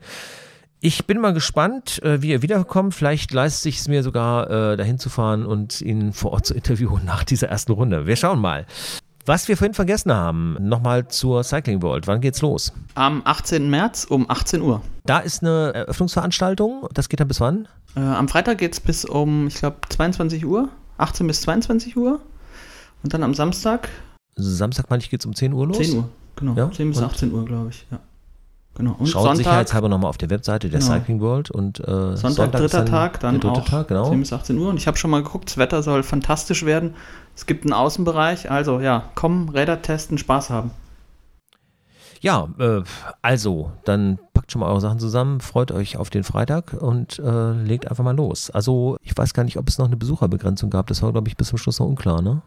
Ich 0.81 1.07
bin 1.07 1.21
mal 1.21 1.33
gespannt, 1.33 2.03
äh, 2.03 2.21
wie 2.21 2.31
ihr 2.31 2.41
wiederkommt. 2.41 2.93
Vielleicht 2.93 3.31
leistet 3.31 3.63
sich 3.63 3.79
es 3.79 3.87
mir 3.87 4.03
sogar, 4.03 4.49
äh, 4.49 4.75
dahin 4.75 4.99
zu 4.99 5.09
fahren 5.09 5.45
und 5.45 5.79
ihn 5.79 6.11
vor 6.11 6.31
Ort 6.31 6.45
zu 6.45 6.53
interviewen 6.53 7.01
nach 7.05 7.23
dieser 7.23 7.47
ersten 7.47 7.71
Runde. 7.71 8.05
Wir 8.05 8.17
schauen 8.17 8.39
mal. 8.39 8.65
Was 9.25 9.47
wir 9.47 9.55
vorhin 9.55 9.73
vergessen 9.73 10.11
haben, 10.11 10.57
nochmal 10.59 11.07
zur 11.07 11.43
Cycling 11.43 11.81
World. 11.81 12.07
Wann 12.07 12.19
geht's 12.19 12.41
los? 12.41 12.73
Am 12.95 13.21
18. 13.23 13.69
März 13.69 14.05
um 14.09 14.29
18 14.29 14.61
Uhr. 14.61 14.81
Da 15.05 15.19
ist 15.19 15.41
eine 15.41 15.71
Eröffnungsveranstaltung. 15.73 16.87
Das 16.93 17.07
geht 17.07 17.21
dann 17.21 17.29
bis 17.29 17.39
wann? 17.39 17.67
Äh, 17.95 18.01
am 18.01 18.27
Freitag 18.27 18.57
geht 18.57 18.73
es 18.73 18.81
bis 18.81 19.05
um, 19.05 19.47
ich 19.47 19.55
glaube, 19.55 19.77
22 19.87 20.45
Uhr. 20.45 20.67
18 20.97 21.25
bis 21.27 21.41
22 21.41 21.95
Uhr. 21.95 22.19
Und 23.01 23.13
dann 23.13 23.23
am 23.23 23.33
Samstag 23.33 23.87
Samstag, 24.35 24.89
meine 24.89 25.01
ich, 25.01 25.09
geht's 25.09 25.25
um 25.25 25.33
10 25.35 25.53
Uhr 25.53 25.67
los? 25.67 25.77
10 25.77 25.97
Uhr. 25.97 26.09
Genau, 26.35 26.55
Ja, 26.55 26.71
10 26.71 26.89
bis 26.89 26.97
und? 26.97 27.05
18 27.05 27.31
Uhr, 27.31 27.45
glaube 27.45 27.69
ich. 27.69 27.85
Ja. 27.91 27.99
Genau. 28.75 28.95
Und 28.97 29.05
Schaut 29.07 29.21
Sonntag, 29.23 29.37
sicherheitshalber 29.37 29.87
nochmal 29.87 30.09
auf 30.09 30.17
der 30.17 30.31
Webseite 30.31 30.69
der 30.69 30.79
Genau. 30.79 30.91
Cycling 30.93 31.21
World 31.21 31.51
und 31.51 31.79
äh, 31.79 32.17
Sonntag, 32.17 32.53
ist 32.55 32.59
dritter 32.59 32.85
Tag, 32.85 33.19
dann 33.19 33.39
der 33.39 33.51
dritte 33.51 33.61
auch 33.61 33.69
Tag, 33.69 33.87
genau. 33.87 34.09
10 34.09 34.19
bis 34.19 34.33
18 34.33 34.57
Uhr. 34.57 34.69
Und 34.69 34.77
ich 34.77 34.87
habe 34.87 34.97
schon 34.97 35.11
mal 35.11 35.21
geguckt, 35.21 35.49
das 35.49 35.57
Wetter 35.57 35.83
soll 35.83 36.01
fantastisch 36.01 36.65
werden. 36.65 36.95
Es 37.35 37.45
gibt 37.45 37.65
einen 37.65 37.73
Außenbereich. 37.73 38.49
Also 38.51 38.79
ja, 38.79 39.09
kommen, 39.15 39.49
Räder 39.49 39.81
testen, 39.81 40.17
Spaß 40.17 40.49
haben. 40.49 40.71
Ja, 42.23 42.47
äh, 42.57 42.83
also, 43.21 43.73
dann 43.83 44.17
packt 44.33 44.51
schon 44.51 44.61
mal 44.61 44.69
eure 44.69 44.79
Sachen 44.79 44.99
zusammen, 44.99 45.41
freut 45.41 45.73
euch 45.73 45.97
auf 45.97 46.09
den 46.09 46.23
Freitag 46.23 46.71
und 46.71 47.19
äh, 47.19 47.51
legt 47.51 47.89
einfach 47.89 48.05
mal 48.05 48.15
los. 48.15 48.49
Also, 48.49 48.95
ich 49.01 49.15
weiß 49.15 49.33
gar 49.33 49.43
nicht, 49.43 49.57
ob 49.57 49.67
es 49.67 49.77
noch 49.77 49.87
eine 49.87 49.97
Besucherbegrenzung 49.97 50.69
gab. 50.69 50.87
Das 50.87 51.01
war, 51.01 51.11
glaube 51.11 51.27
ich, 51.27 51.35
bis 51.35 51.49
zum 51.49 51.57
Schluss 51.57 51.79
noch 51.79 51.87
unklar, 51.87 52.21
ne? 52.21 52.41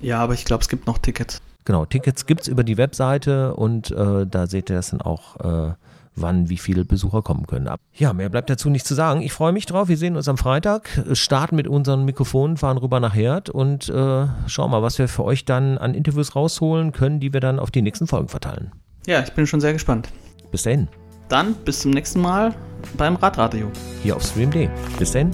Ja, 0.00 0.20
aber 0.20 0.34
ich 0.34 0.44
glaube, 0.44 0.62
es 0.62 0.68
gibt 0.68 0.86
noch 0.86 0.98
Tickets. 0.98 1.42
Genau, 1.64 1.84
Tickets 1.86 2.26
gibt 2.26 2.42
es 2.42 2.48
über 2.48 2.62
die 2.62 2.76
Webseite 2.76 3.54
und 3.54 3.90
äh, 3.90 4.26
da 4.28 4.46
seht 4.46 4.70
ihr 4.70 4.76
das 4.76 4.90
dann 4.90 5.02
auch, 5.02 5.40
äh, 5.40 5.72
wann 6.16 6.48
wie 6.48 6.56
viele 6.56 6.84
Besucher 6.84 7.22
kommen 7.22 7.46
können. 7.46 7.68
Ab. 7.68 7.80
Ja, 7.94 8.12
mehr 8.12 8.28
bleibt 8.28 8.50
dazu 8.50 8.70
nicht 8.70 8.86
zu 8.86 8.94
sagen. 8.94 9.22
Ich 9.22 9.32
freue 9.32 9.52
mich 9.52 9.66
drauf. 9.66 9.88
Wir 9.88 9.96
sehen 9.96 10.16
uns 10.16 10.28
am 10.28 10.38
Freitag, 10.38 10.88
starten 11.12 11.56
mit 11.56 11.68
unseren 11.68 12.04
Mikrofonen, 12.04 12.56
fahren 12.56 12.78
rüber 12.78 13.00
nach 13.00 13.14
Herd 13.14 13.50
und 13.50 13.88
äh, 13.88 14.26
schauen 14.46 14.70
mal, 14.70 14.82
was 14.82 14.98
wir 14.98 15.08
für 15.08 15.24
euch 15.24 15.44
dann 15.44 15.78
an 15.78 15.94
Interviews 15.94 16.34
rausholen 16.34 16.92
können, 16.92 17.20
die 17.20 17.32
wir 17.32 17.40
dann 17.40 17.58
auf 17.58 17.70
die 17.70 17.82
nächsten 17.82 18.06
Folgen 18.06 18.28
verteilen. 18.28 18.72
Ja, 19.06 19.20
ich 19.22 19.32
bin 19.32 19.46
schon 19.46 19.60
sehr 19.60 19.72
gespannt. 19.72 20.08
Bis 20.50 20.62
dahin, 20.64 20.88
Dann 21.28 21.54
bis 21.64 21.80
zum 21.80 21.90
nächsten 21.90 22.20
Mal 22.20 22.54
beim 22.96 23.16
Radradio. 23.16 23.70
hier 24.02 24.16
auf 24.16 24.22
StreamD. 24.22 24.68
Bis 24.98 25.12
dahin, 25.12 25.30